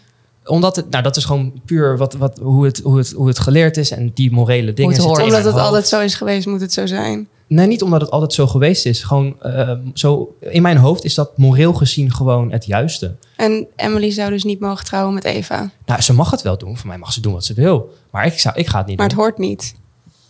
[0.45, 3.39] Omdat het, nou, dat is gewoon puur wat, wat, hoe, het, hoe, het, hoe het
[3.39, 4.91] geleerd is en die morele dingen.
[4.91, 5.33] het zitten hoort.
[5.33, 7.27] Omdat het altijd zo is geweest, moet het zo zijn.
[7.47, 9.03] Nee, niet omdat het altijd zo geweest is.
[9.03, 13.15] Gewoon eh, zo, in mijn hoofd is dat moreel gezien gewoon het juiste.
[13.35, 15.69] En Emily zou dus niet mogen trouwen met Eva.
[15.85, 16.77] Nou, ze mag het wel doen.
[16.77, 17.93] Voor mij mag ze doen wat ze wil.
[18.11, 19.23] Maar ik, zou, ik ga het niet Maar het doen.
[19.25, 19.75] hoort niet.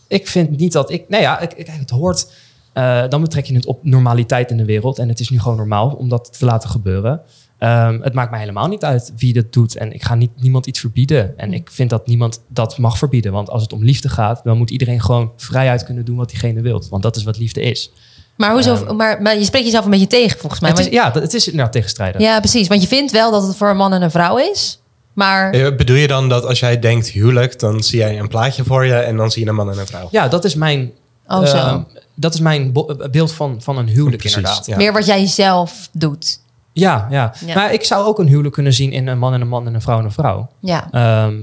[0.08, 1.10] Ik vind niet dat ik.
[1.10, 2.32] Nou ja, ik, ik- het hoort.
[2.74, 5.00] eh, dan betrek je het op normaliteit in de wereld.
[5.00, 7.22] En het is nu gewoon normaal om dat te laten gebeuren.
[7.66, 9.76] Ehm, het maakt mij helemaal niet uit wie dat doet.
[9.78, 11.38] En ik ga niet, niemand iets verbieden.
[11.38, 13.32] En ik vind dat niemand dat mag verbieden.
[13.32, 16.62] Want als het om liefde gaat, dan moet iedereen gewoon vrijuit kunnen doen wat diegene
[16.62, 16.84] wil.
[16.90, 17.92] Want dat is wat liefde is.
[18.38, 18.96] Maar, hoezo, Ehm.
[18.96, 20.70] maar, maar je spreekt jezelf een beetje tegen, volgens mij.
[20.70, 22.22] Het is ja, dat- het is inderdaad tegenstrijdig.
[22.22, 22.68] ja, precies.
[22.68, 24.80] Want je vindt wel dat het voor een man en een vrouw is.
[25.14, 28.86] Maar Bedoel je dan dat als jij denkt huwelijk, dan zie jij een plaatje voor
[28.86, 30.08] je en dan zie je een man en een vrouw?
[30.12, 30.92] Ja, dat is mijn,
[31.28, 31.56] oh, zo.
[31.58, 31.82] ehm,
[32.16, 32.74] dat is mijn
[33.12, 34.66] beeld van, van een huwelijk Precies, inderdaad.
[34.66, 34.76] ja.
[34.78, 36.40] meer wat jij zelf doet.
[36.82, 37.54] Ja, ja, Ja.
[37.56, 39.74] Maar ik zou ook een huwelijk kunnen zien in een man en een man en
[39.74, 40.48] een vrouw en een vrouw.
[40.60, 41.34] Ja, Ehm,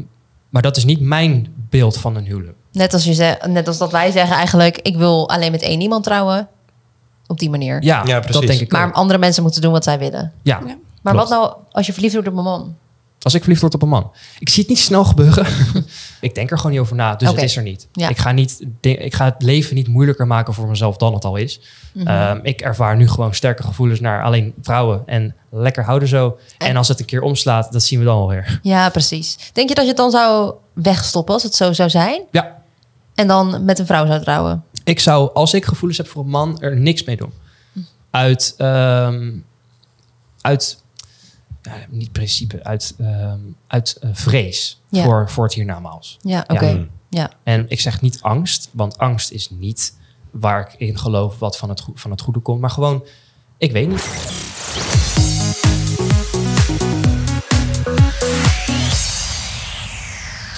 [0.48, 2.56] maar dat is niet mijn beeld van een huwelijk.
[2.72, 4.78] net als, je zegt, net als dat wij zeggen eigenlijk...
[4.78, 6.48] ik wil alleen met één iemand trouwen.
[7.26, 7.82] Op die manier.
[7.82, 8.40] Ja, Ja, precies.
[8.40, 8.94] dat denk ik Maar ook.
[8.94, 10.32] andere mensen moeten doen wat zij willen.
[10.42, 10.60] Ja.
[10.66, 10.76] Ja.
[11.02, 11.28] Maar Klopt.
[11.28, 12.76] wat nou als je verliefd wordt op een man?
[13.22, 14.10] Als ik verliefd word op een man.
[14.38, 15.46] Ik zie het niet snel gebeuren.
[16.20, 17.14] ik denk er gewoon niet over na.
[17.14, 17.40] Dus Oké.
[17.40, 17.88] het is er niet.
[17.92, 18.08] Ja.
[18.08, 21.36] Ik, ga niet ik ga het leven niet moeilijker maken voor mezelf dan het al
[21.36, 21.60] is.
[21.92, 22.06] Mhm.
[22.06, 25.02] Ehm, ik ervaar nu gewoon sterke gevoelens naar alleen vrouwen.
[25.06, 26.38] En lekker houden zo.
[26.58, 28.60] En, En- als het een keer omslaat, dat zien we dan alweer.
[28.62, 29.50] Ja, precies.
[29.52, 32.22] Denk je dat je het dan zou wegstoppen als het zo zou zijn?
[32.30, 32.62] Ja,
[33.14, 34.64] En dan met een vrouw zou trouwen?
[34.84, 37.32] ik zou, als ik gevoelens heb voor een man, er niks mee doen.
[38.10, 39.30] Uit, ehm,
[40.40, 40.81] uit
[41.62, 45.04] ja, niet principe, uit, ehm, uit eh, vrees Ja.
[45.04, 46.16] voor, voor het hiernamaals.
[46.20, 46.66] Ja, oké.
[46.66, 46.86] Ja.
[47.08, 47.30] Ja.
[47.42, 49.96] En ik zeg niet angst, want angst is niet
[50.30, 52.60] waar ik in geloof wat van het, van het goede komt.
[52.60, 53.04] Maar gewoon,
[53.58, 54.04] ik weet niet.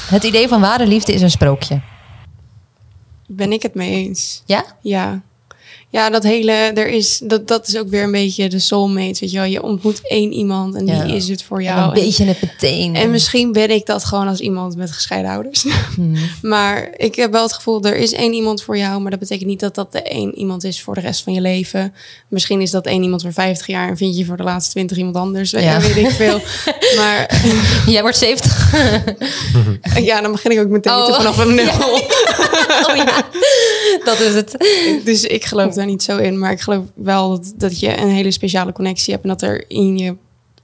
[0.08, 1.80] Het idee van ware liefde is een sprookje.
[3.26, 4.42] Ben ik het mee eens?
[4.46, 4.64] Ja?
[4.80, 5.22] Ja.
[5.94, 9.30] Ja, dat hele, er is, dat, dat is ook weer een beetje de soulmate, weet
[9.30, 9.46] je wel.
[9.46, 11.04] Je ontmoet één iemand en Ja.
[11.04, 11.76] die is het voor jou.
[11.78, 12.94] En een En- beetje het meteen.
[12.96, 15.64] En misschien ben ik dat gewoon als iemand met gescheiden ouders.
[15.94, 16.14] Hmm.
[16.42, 19.00] maar ik heb wel het gevoel, er is één iemand voor jou.
[19.00, 21.40] Maar dat betekent niet dat dat de één iemand is voor de rest van je
[21.40, 21.94] leven.
[22.28, 24.96] Misschien is dat één iemand voor 50 jaar en vind je voor de laatste 20
[24.96, 25.50] iemand anders.
[25.50, 25.80] Ja.
[25.80, 26.40] weet ik veel.
[26.98, 27.42] maar
[27.86, 28.72] Jij wordt 70.
[30.00, 31.14] ja, dan begin ik ook meteen Oh.
[31.16, 31.66] vanaf een nul.
[32.88, 33.24] oh ja,
[34.04, 34.56] dat is het.
[35.04, 36.38] Dus ik geloof daar niet zo in.
[36.38, 39.24] Maar ik geloof wel dat, dat je een hele speciale connectie hebt.
[39.24, 40.16] En dat er in je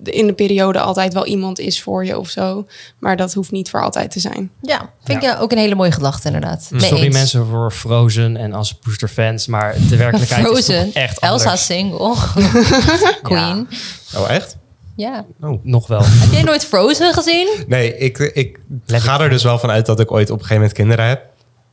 [0.02, 2.66] in de periode altijd wel iemand is voor je of zo.
[2.98, 4.50] Maar dat hoeft niet voor altijd te zijn.
[4.62, 6.68] Ja, vind ik ja, ook een hele mooie gedachte inderdaad.
[6.70, 7.16] Mee Sorry eens.
[7.16, 10.92] mensen voor Frozen en als Booster fans, maar de werkelijkheid is Frozen.
[10.92, 11.64] echt Elsa anders.
[11.64, 12.14] single.
[13.22, 13.68] Queen.
[14.16, 14.56] Oh, echt?
[14.96, 15.24] Ja.
[15.62, 16.02] Nog wel.
[16.04, 17.48] Heb jij nooit Frozen gezien?
[17.66, 20.56] Nee, ik, ik ga er dus wel van uit dat ik ooit op een gegeven
[20.56, 21.29] moment kinderen heb.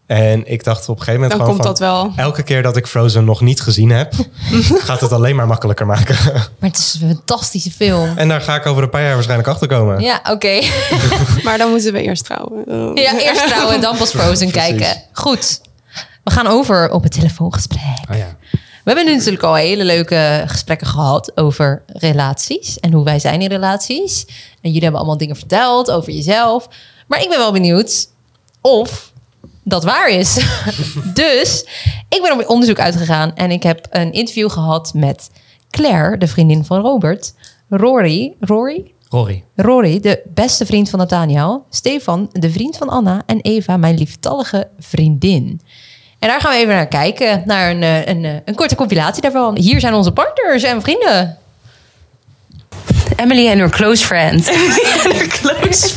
[0.08, 2.26] En ik dacht op een gegeven moment Dan gewoon komt van, dat wel.
[2.26, 4.14] Elke keer dat ik Frozen nog niet gezien heb,
[4.88, 6.16] gaat het alleen maar makkelijker maken.
[6.60, 8.18] Maar het is een fantastische film.
[8.18, 10.02] en daar ga ik over een paar jaar waarschijnlijk achter komen.
[10.02, 10.60] Ja, oké.
[11.44, 12.64] Maar dan moeten we eerst trouwen.
[12.96, 15.04] Ja, eerst trouwen en dan pas Frozen kijken.
[15.12, 15.62] Goed.
[16.24, 17.98] We gaan over op het telefoongesprek.
[18.12, 18.36] Oh ja.
[18.52, 23.42] We hebben nu natuurlijk al hele leuke gesprekken gehad over relaties en hoe wij zijn
[23.42, 24.26] in relaties.
[24.28, 26.68] En jullie hebben allemaal dingen verteld over jezelf.
[27.08, 28.08] Maar ik ben wel benieuwd
[28.62, 29.12] of
[29.68, 30.34] dat waar is.
[31.14, 31.66] dus
[32.10, 35.30] ik ben op onderzoek uitgegaan en ik heb een interview gehad met
[35.70, 37.34] Claire, de vriendin van Robert.
[37.70, 38.92] Rory, Rory?
[39.10, 39.44] Rory.
[39.56, 41.66] Rory, de beste vriend van Nathaniel.
[41.70, 43.24] Stefan, de vriend van Anna.
[43.26, 45.62] En Eva, mijn lieftallige vriendin.
[46.20, 47.44] En daar gaan we even naar kijken.
[47.46, 49.58] Naar een, eh, een, eh, een korte compilatie daarvan.
[49.58, 51.38] Hier zijn onze partners en vrienden.
[53.16, 54.52] Emily en haar close friend.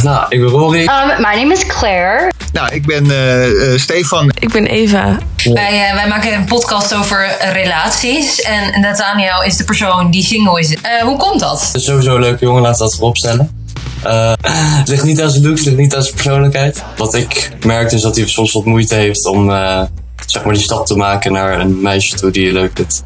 [0.03, 0.81] Nou, ik ben Rory.
[0.81, 2.31] Um, my name is Claire.
[2.53, 4.31] Nou, ik ben eh, eh, Stefan.
[4.39, 5.19] Ik ben Eva.
[5.45, 8.41] Wij, eh, wij maken een podcast over relaties.
[8.41, 10.75] En Nathaniel is de persoon die single is.
[10.75, 11.61] Eh, hoe komt dat?
[11.67, 13.65] Het is sowieso een leuke jongen, we dat voorop stellen.
[14.03, 14.33] Eh,
[14.79, 16.85] het ligt niet aan zijn looks, het ligt niet aan zijn persoonlijkheid.
[16.97, 19.83] Wat ik merk is dat hij soms wat moeite heeft om eh,
[20.27, 23.03] zeg maar die stap te maken naar een meisje toe die je leuk vindt.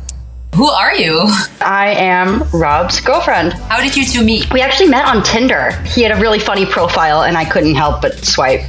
[0.50, 1.28] Who are you?
[1.60, 3.52] I am Rob's girlfriend.
[3.68, 4.48] How did you two meet?
[4.52, 5.80] We actually met on Tinder.
[5.94, 8.62] He had a really funny profile, and I couldn't help but swipe.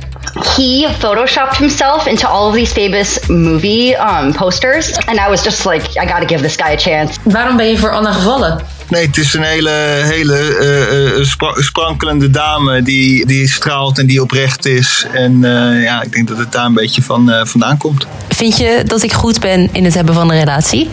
[0.55, 5.65] He photoshopped himself into all of these famous movie um, posters, and I was just
[5.65, 7.19] like, I gotta give this guy a chance.
[7.23, 8.59] Waarom ben je voor Anna gevallen?
[8.89, 9.69] Nee, het is een hele,
[10.03, 15.05] hele eh, eh, spra- sprankelende dame die, die straalt en die oprecht is.
[15.13, 18.07] En eh, ja, ik denk dat het daar een beetje van, eh, vandaan komt.
[18.29, 20.89] Vind je dat ik goed ben in het hebben van een relatie?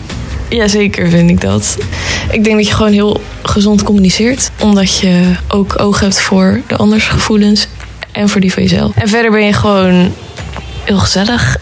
[0.49, 1.77] Jazeker vind ik dat.
[2.31, 4.51] Ik denk dat je gewoon heel gezond communiceert.
[4.59, 7.67] Omdat je ook oog hebt voor de anders gevoelens
[8.13, 8.95] en voor die van jezelf.
[8.95, 10.13] En verder ben je gewoon
[10.83, 11.57] heel gezellig.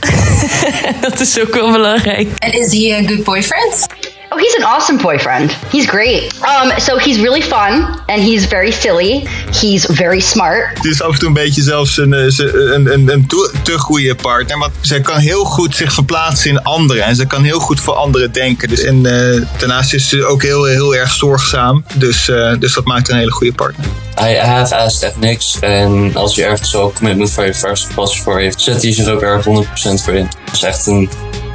[1.02, 2.28] dat is ook wel belangrijk.
[2.38, 3.86] En is hij een good boyfriend?
[4.34, 5.52] Oh, he's an awesome boyfriend.
[5.72, 6.34] He's great.
[6.41, 9.28] Um, so he's really fun and he's very silly.
[9.52, 10.78] He's very smart.
[10.78, 13.28] Het is af en toe een beetje zelfs een, eh, een, een, een
[13.63, 14.58] te, goede partner.
[14.58, 17.04] Want zij kan heel goed zich verplaatsen in anderen.
[17.04, 18.70] En ze kan heel goed voor anderen denken.
[18.70, 21.86] Dus, en eh, daarnaast is ze ook heel, heel erg zorgzaam.
[21.94, 23.86] Dus, eh, dus dat maakt een hele goede partner.
[24.15, 25.58] Hij half aast echt niks.
[25.60, 29.08] En als je ergens zo commitment voor je first pas voor heeft, zet hij zich
[29.08, 30.30] ook erg 100% voor in.
[30.46, 31.10] Het is echt een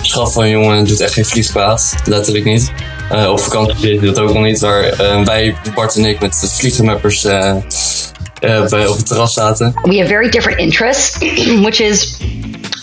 [0.07, 0.85] schat van jongen.
[0.85, 1.95] Doet echt geen vlieg kwaad.
[2.05, 2.73] Letterlijk niet.
[3.11, 4.61] Eh, op vakantie deed hij dat ook nog niet.
[4.61, 6.47] Waar eh, wij, Bart en ik, met de
[8.69, 9.75] bij, op het terras zaten.
[9.83, 11.19] We have very different interests,
[11.67, 12.17] which is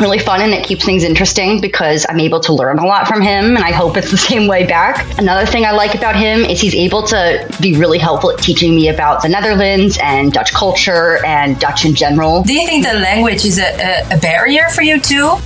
[0.04, 3.22] really fun and it keeps things interesting because I'm able to learn a lot from
[3.22, 5.18] him and I hope it's the same way back.
[5.18, 8.76] Another thing I like about him is he's able to be really helpful at teaching
[8.76, 12.44] me about the Netherlands and Dutch culture and Dutch in general.
[12.44, 15.38] Do you think the language is a, a, a barrier for you too?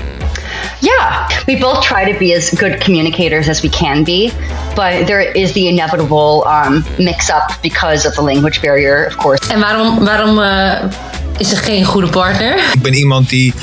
[0.81, 4.31] Yeah, we both try to be as good communicators as we can be,
[4.75, 9.49] but there is the inevitable um, mix up because of the language barrier, of course.
[9.49, 10.83] En waarom, waarom eh,
[11.37, 12.57] is er geen goede partner?
[12.73, 13.53] Ik ben iemand die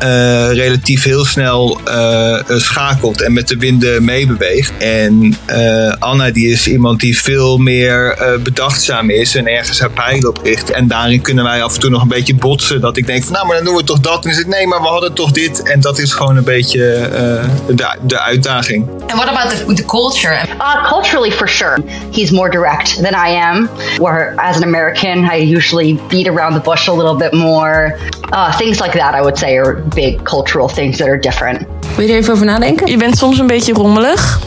[0.00, 4.72] eh, relatief heel snel eh, eh, schakelt en met de winden meebeweegt.
[4.78, 9.90] En eh, Anna die is iemand die veel meer eh, bedachtzaam is en ergens haar
[9.90, 10.70] pijl op richt.
[10.70, 12.80] En daarin kunnen wij af en toe nog een beetje botsen.
[12.80, 14.14] Dat ik denk van nou, maar dan doen we toch dat.
[14.14, 15.62] En dan is het nee, maar we hadden toch dit.
[15.62, 18.88] En dat is gewoon een beetje eh, de, de uitdaging.
[19.00, 20.38] And what about the, the culture?
[20.58, 21.78] Uh, culturally, for sure.
[22.10, 23.68] He's more direct than I am.
[23.98, 27.98] Where, as an American, I usually beat around the bush a little bit more.
[28.32, 31.58] Uh, things like that, I would say, are big cultural things that are different.
[31.96, 32.86] Wil je er even over nadenken?
[32.86, 34.40] Je bent soms een beetje rommelig.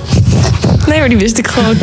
[0.88, 1.78] Nee, maar die wist ik gewoon.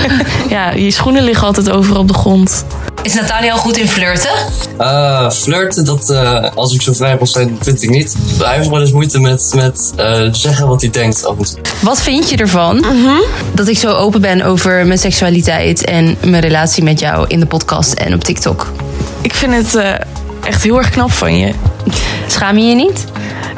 [0.48, 2.64] ja, je schoenen liggen altijd overal op de grond.
[3.02, 4.30] Is Nathaniel goed in flirten?
[4.78, 8.14] Eh, flirten, dat eh, als ik zo vrij mag zijn, vind ik niet.
[8.38, 11.58] Hij heeft wel eens moeite met, met eh, zeggen wat hij denkt af en toe.
[11.80, 13.20] Wat vind je ervan Mhm.
[13.52, 17.46] dat ik zo open ben over mijn seksualiteit en mijn relatie met jou in de
[17.46, 18.72] podcast en op TikTok?
[19.20, 19.92] Ik vind het eh,
[20.44, 21.52] echt heel erg knap van je.
[22.26, 23.04] Schaam je je niet?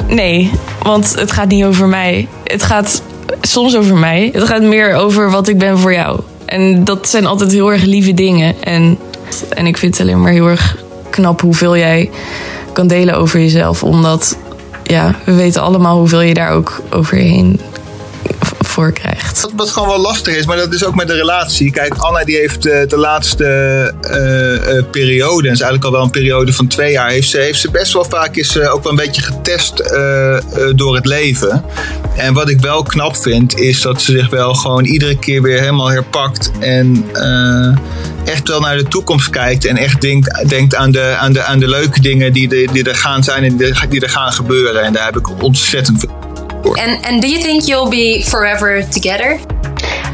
[0.07, 2.27] Nee, want het gaat niet over mij.
[2.43, 3.01] Het gaat
[3.41, 4.29] soms over mij.
[4.33, 6.19] Het gaat meer over wat ik ben voor jou.
[6.45, 8.55] En dat zijn altijd heel erg lieve dingen.
[8.63, 8.97] En,
[9.49, 10.77] en ik vind het alleen maar heel erg
[11.09, 12.09] knap hoeveel jij
[12.73, 13.83] kan delen over jezelf.
[13.83, 14.37] Omdat,
[14.83, 17.59] ja, we weten allemaal hoeveel je daar ook overheen
[19.55, 21.71] Wat, gewoon wel lastig is, maar dat is ook met de relatie.
[21.71, 23.45] Kijk, Anna die heeft eh, de laatste
[24.01, 27.37] eh, eh, periode, en is eigenlijk al wel een periode van twee jaar, heeft ze,
[27.37, 29.77] heeft ze best wel vaak is ook wel een beetje getest
[30.75, 31.63] door het leven.
[32.15, 35.59] En wat ik wel knap vind, is dat ze zich wel gewoon iedere keer weer
[35.59, 37.05] helemaal herpakt en
[38.25, 41.59] echt wel naar de toekomst kijkt en echt denkt, denkt aan, de, aan, de, aan
[41.59, 43.57] de leuke dingen die, de, die er gaan zijn en
[43.89, 44.83] die er gaan gebeuren.
[44.83, 46.26] En daar heb ik ontzettend veel
[46.65, 49.39] And, and do you think you'll be forever together?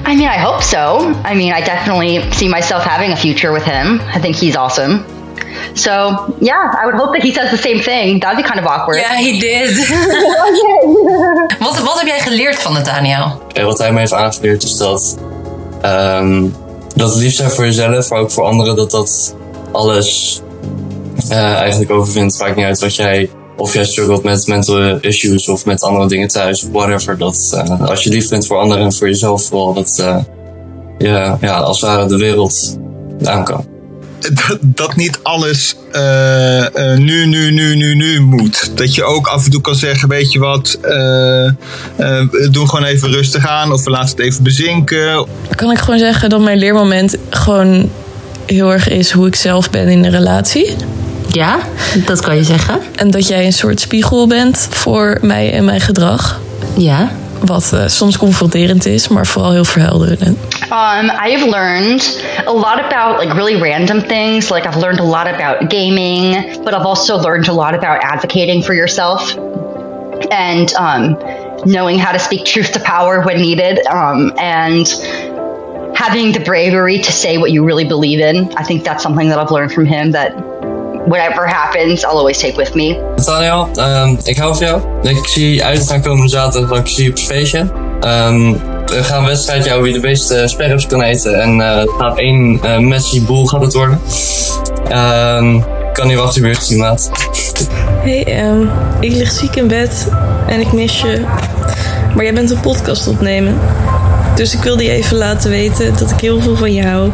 [0.06, 0.98] I mean, I hope so.
[1.24, 4.02] I mean, I definitely see myself having a future with him.
[4.02, 5.06] I think he's awesome.
[5.76, 8.20] So, yeah, I would hope that he says the same thing.
[8.20, 8.98] That'd be kind of awkward.
[8.98, 9.76] Yeah, he did.
[11.60, 13.42] wat, wat heb jij geleerd van Nathaniel?
[13.54, 15.18] En wat hij me heeft aangeleerd is dat,
[15.82, 16.48] ehm,
[16.96, 19.36] dat het lief zijn voor jezelf, maar ook voor anderen, dat dat
[19.72, 20.42] alles
[21.30, 22.40] eh, eigenlijk overwint.
[22.40, 26.28] Maakt niet uit wat jij, of jij struggelt met mental issues of met andere dingen
[26.28, 27.18] thuis, whatever.
[27.18, 30.18] Dat eh, als je lief bent voor anderen en voor jezelf vooral, dat eh,
[30.98, 32.78] je ja, als het ware de wereld
[33.24, 33.66] aan kan.
[34.20, 38.72] dat, dat niet alles eh, eh, nu, nu, nu, nu, nu moet.
[38.78, 41.54] Dat je ook af en toe kan zeggen, weet je wat, eh, eh,
[42.52, 45.26] doe gewoon even rustig aan of we laten het even bezinken.
[45.56, 47.90] Kan ik gewoon zeggen dat mijn leermoment gewoon
[48.46, 50.76] heel erg is hoe ik zelf ben in een relatie.
[51.34, 51.60] Ja,
[52.06, 52.82] dat kan je zeggen.
[52.96, 56.40] En dat jij een soort spiegel bent voor mij en mijn gedrag.
[56.78, 57.10] Ja.
[57.40, 60.38] Wat eh, soms confronterend is, maar vooral heel verhelderend.
[60.72, 64.50] Um, I have learned a lot about like really random things.
[64.50, 68.64] Like I've learned a lot about gaming, but I've also learned a lot about advocating
[68.64, 69.38] for yourself
[70.30, 71.18] and um,
[71.66, 74.88] knowing how to speak truth to power when needed, um, and
[75.96, 78.54] having the bravery to say what you really believe in.
[78.58, 80.12] I think that's something that I've learned from him.
[80.12, 80.34] That
[81.06, 82.98] whatever happens, I'll always take with me.
[83.16, 84.82] Nathaniel, ehm, ik hou van jou.
[85.02, 87.72] Ik zie uit naar komende zaterdag op het feestje.
[88.00, 88.52] Ehm,
[88.86, 91.42] we gaan een wedstrijd jou wie de meeste sperps kan eten.
[91.42, 94.02] En eh, het gaat één Messi boel gaat het worden.
[94.90, 97.12] Ehm, ik kan niet wachten weer te zien, maat.
[98.02, 98.62] Hey, ehm,
[99.00, 100.08] ik lig ziek in bed
[100.48, 101.26] en ik mis je.
[102.16, 103.60] Maar jij bent een podcast opnemen.
[104.36, 107.12] Dus ik wilde je even laten weten dat ik heel veel van je hou.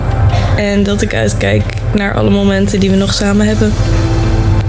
[0.57, 3.73] En dat ik uitkijk naar alle momenten die we nog samen hebben.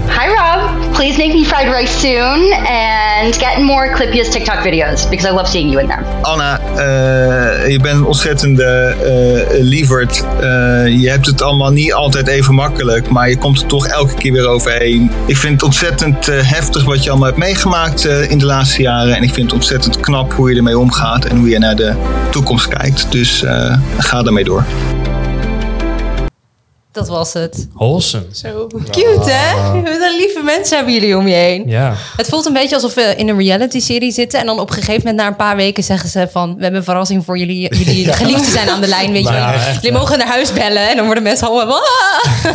[0.07, 2.53] Hi Rob, please make me fried rice soon
[3.23, 6.03] and get more Clippia's TikTok videos because I love seeing you in them.
[6.21, 10.23] Anna, eh, je bent een ontzettende eh lieverd.
[10.39, 10.47] Eh,
[11.01, 14.31] je hebt het allemaal niet altijd even makkelijk, maar je komt er toch elke keer
[14.31, 15.11] weer overheen.
[15.25, 19.15] Ik vind het ontzettend heftig wat je allemaal hebt meegemaakt eh, in de laatste jaren.
[19.15, 21.93] En ik vind het ontzettend knap hoe je ermee omgaat en hoe je naar de
[22.29, 23.11] toekomst kijkt.
[23.11, 24.65] Dus eh, ga ermee door.
[26.91, 27.67] Dat was het.
[27.73, 28.25] Wholesome.
[28.31, 28.67] Zo.
[28.91, 29.71] Cute, hè?
[29.81, 31.63] Wat een lieve mensen hebben jullie om je heen.
[31.67, 31.93] Ja.
[32.17, 34.39] Het voelt een beetje alsof we in een reality-serie zitten.
[34.39, 36.55] En dan op een gegeven moment, na een paar weken, zeggen ze van...
[36.55, 37.75] We hebben een verrassing voor jullie.
[37.75, 38.13] Jullie Ja.
[38.13, 39.49] geliefden zijn aan de lijn, weet je wel.
[39.73, 40.89] jullie mogen naar huis bellen.
[40.89, 41.79] En dan worden mensen allemaal...
[41.79, 42.45] "Ah!"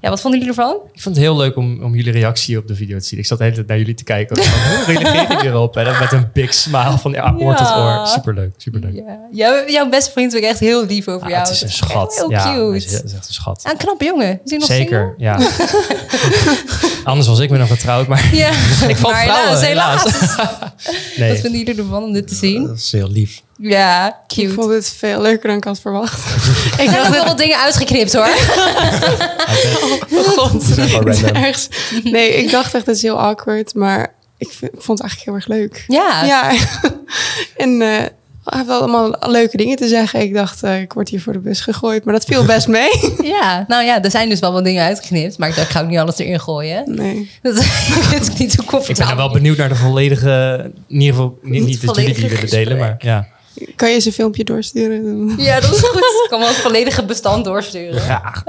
[0.00, 0.74] Ja, wat vonden jullie ervan?
[0.92, 3.18] Ik vond het heel leuk om, om jullie reactie op de video te zien.
[3.18, 4.36] Ik zat de hele tijd naar jullie te kijken.
[4.38, 5.76] Hoe reageert hij erop?
[5.76, 8.06] En dan met een big smile van ja, oor tot oor.
[8.06, 8.94] Superleuk, superleuk.
[8.94, 9.18] Ja.
[9.32, 11.42] Jou, jouw beste vriend ook echt heel lief over Ah, jou.
[11.42, 12.14] het is een schat.
[12.16, 12.76] Heel ja, cute.
[12.76, 13.60] is echt een schat.
[13.64, 14.40] Ja, een knappe jongen.
[14.44, 15.24] Is hij nog Zeker, single?
[15.24, 15.38] ja.
[17.08, 18.48] Anders was ik me nog getrouwd, maar Ja,
[18.88, 20.02] ik val maar vrouwen, helaas, helaas.
[20.04, 21.18] helaas.
[21.32, 22.66] Wat vinden jullie ervan om dit te zien?
[22.66, 23.42] Dat is heel lief.
[23.60, 24.42] Ja, cute.
[24.42, 26.20] Ik vond het veel leuker dan ik had verwacht.
[26.82, 28.28] Ik heb nog wel wat dingen uitgeknipt hoor.
[30.10, 30.62] Oh, god.
[30.62, 31.34] zijn gewoon random.
[31.42, 31.68] Ergens.
[32.02, 33.74] Nee, ik dacht echt, het is heel awkward.
[33.74, 35.84] Maar ik, vind- ik vond het eigenlijk heel erg leuk.
[35.86, 36.24] Ja.
[36.24, 36.52] Ja.
[37.56, 38.04] en eh
[38.50, 40.20] hij heeft allemaal leuke dingen te zeggen.
[40.20, 42.04] Ik dacht, eh, ik word hier voor de bus gegooid.
[42.04, 42.90] Maar dat viel best mee.
[43.22, 45.38] Ja, nou ja, er zijn dus wel wat dingen uitgeknipt.
[45.38, 46.94] Maar ik dacht, ik ga ook niet alles erin gooien.
[46.94, 47.30] Nee.
[47.42, 47.56] Dat
[48.28, 50.70] ik niet hoe Ik ben wel benieuwd naar de volledige...
[50.88, 53.28] In ieder geval, niet, niet dat jullie die willen delen, maar ja.
[53.76, 55.34] Kan je eens een filmpje doorsturen?
[55.36, 55.98] Ja, dat is goed.
[55.98, 58.00] Ik kan wel het volledige bestand doorsturen.
[58.00, 58.44] Graag.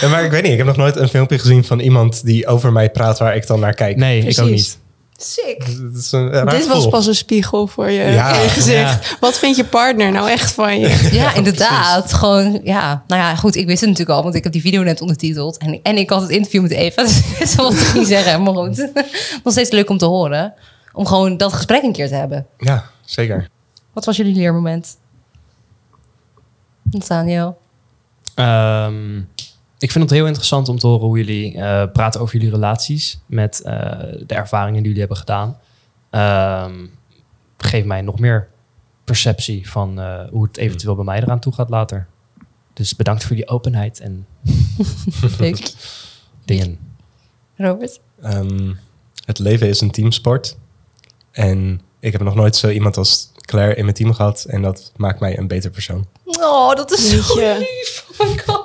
[0.00, 2.46] Ja, maar ik weet niet, ik heb nog nooit een filmpje gezien van iemand die
[2.46, 3.96] over mij praat waar ik dan naar kijk.
[3.96, 4.50] Nee, ik ook Precies.
[4.50, 4.78] niet.
[5.22, 5.62] Sick.
[5.62, 9.16] Het is een raar Dit was pas een spiegel voor je, Ja, voor je gezicht.
[9.20, 11.08] Wat vindt je partner nou echt van je?
[11.12, 12.12] Ja, inderdaad.
[12.12, 13.04] Gewoon, ja.
[13.06, 13.56] Nou ja, goed.
[13.56, 15.58] Ik wist het natuurlijk al, want ik heb die video net ondertiteld.
[15.58, 17.02] En, en ik had het interview met Eva,
[17.38, 18.42] dus wel wat ik ging zeggen.
[18.42, 18.76] Maar goed,
[19.44, 20.54] nog steeds leuk om te horen.
[20.92, 22.46] Om gewoon dat gesprek een keer te hebben.
[22.58, 23.48] Ja, zeker.
[23.92, 24.96] Wat was jullie leermoment?
[26.82, 27.58] Daniel.
[28.34, 29.20] Ehm,
[29.80, 33.20] ik vind het heel interessant om te horen hoe jullie eh, praten over jullie relaties
[33.26, 33.72] met eh,
[34.26, 35.58] de ervaringen die jullie hebben gedaan.
[36.10, 36.86] Ehm
[37.56, 38.48] geef mij nog meer
[39.04, 42.06] perceptie van eh, hoe het eventueel bij mij eraan toe gaat later.
[42.72, 44.26] Dus bedankt voor jullie openheid en
[46.44, 46.78] dingen.
[47.56, 48.00] Robert?
[48.22, 48.72] Ehm,
[49.24, 50.56] het leven is een teamsport.
[51.30, 54.44] En ik heb nog nooit zo iemand als Claire in mijn team gehad.
[54.44, 56.06] En dat maakt mij een beter persoon.
[56.24, 58.06] Oh, dat is zo lief.
[58.18, 58.59] Oh my god.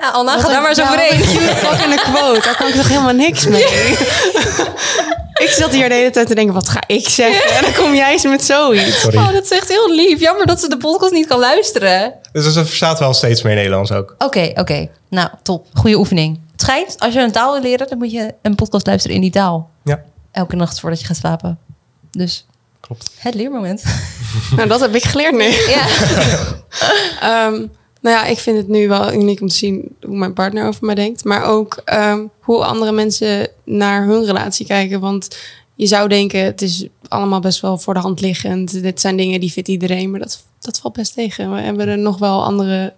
[0.00, 1.18] Ja, Anna, ga daar maar eens ja, overheen.
[1.62, 2.40] wat een quote.
[2.40, 3.62] Daar kan ik toch helemaal niks mee.
[5.44, 7.56] ik zat hier de hele tijd te denken, wat ga ik zeggen?
[7.56, 9.00] En dan kom jij eens met zoiets.
[9.00, 9.16] Sorry.
[9.18, 10.20] Oh, dat is echt heel lief.
[10.20, 12.14] Jammer dat ze de podcast niet kan luisteren.
[12.32, 14.14] Dus er staat wel steeds meer Nederlands ook.
[14.18, 14.88] Oké, oké.
[15.08, 15.66] Nou, top.
[15.74, 16.40] Goede oefening.
[16.52, 19.22] Het schijnt, als je een taal wil leren, dan moet je een podcast luisteren in
[19.22, 19.70] die taal.
[19.84, 20.02] Ja.
[20.32, 21.58] Elke nacht voordat je gaat slapen.
[22.10, 22.46] Dus
[22.80, 23.10] Klopt.
[23.18, 23.84] het leermoment.
[24.56, 25.50] Nou, dat heb ik geleerd nu.
[25.50, 25.84] ja.
[27.46, 27.66] Ehm,
[28.00, 30.86] nou ja, ik vind het nu wel uniek om te zien hoe mijn partner over
[30.86, 31.24] mij denkt.
[31.24, 35.00] Maar ook ehm, hoe andere mensen naar hun relatie kijken.
[35.00, 35.36] Want
[35.74, 38.82] je zou denken, het is allemaal best wel voor de hand liggend.
[38.82, 40.10] Dit zijn dingen die vindt iedereen.
[40.10, 41.52] Maar dat, dat valt best tegen.
[41.52, 42.92] We hebben er nog wel andere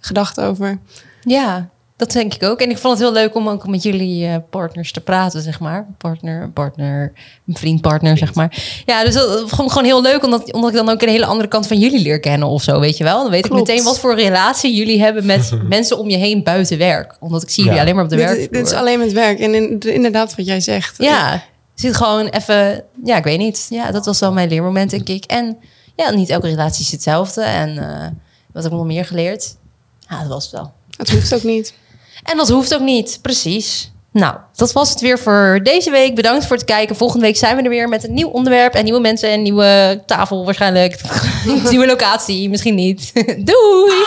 [0.00, 0.78] gedachten over.
[1.22, 2.60] ja, dat denk ik ook.
[2.60, 5.60] En ik vond het heel leuk om ook met jullie eh, partners te praten, zeg
[5.60, 5.86] maar.
[5.98, 7.12] Partner, partner,
[7.46, 8.56] een vriend, partner, zeg maar.
[8.86, 11.26] Ja, dus dat vond ik gewoon heel leuk, omdat, omdat ik dan ook een hele
[11.26, 13.22] andere kant van jullie leer kennen of zo, weet je wel.
[13.22, 13.60] Dan weet Klopt.
[13.60, 17.16] ik meteen wat voor relatie jullie hebben met mensen om je heen buiten werk.
[17.20, 18.52] Omdat ik zie jullie alleen maar op de werk.
[18.52, 19.38] dit is alleen met werk.
[19.38, 20.94] En in- inderdaad wat jij zegt.
[20.98, 21.42] Ja,
[21.74, 23.66] zit gewoon even, ja, ik weet niet.
[23.70, 25.24] Ja, dat was wel mijn leermoment, denk ik.
[25.24, 25.56] En
[25.96, 27.42] ja, niet elke relatie is hetzelfde.
[27.42, 28.06] En eh,
[28.52, 29.56] wat heb ik nog meer geleerd?
[30.08, 30.72] Ja, dat was het wel.
[30.96, 31.74] Het hoeft ook niet.
[32.24, 33.92] En dat hoeft ook niet, precies.
[34.12, 36.14] Nou, dat was het weer voor deze week.
[36.14, 36.96] Bedankt voor het kijken.
[36.96, 40.02] Volgende week zijn we er weer met een nieuw onderwerp en nieuwe mensen en nieuwe
[40.06, 41.00] tafel waarschijnlijk.
[41.70, 43.12] nieuwe locatie, misschien niet.
[43.48, 44.04] Doei!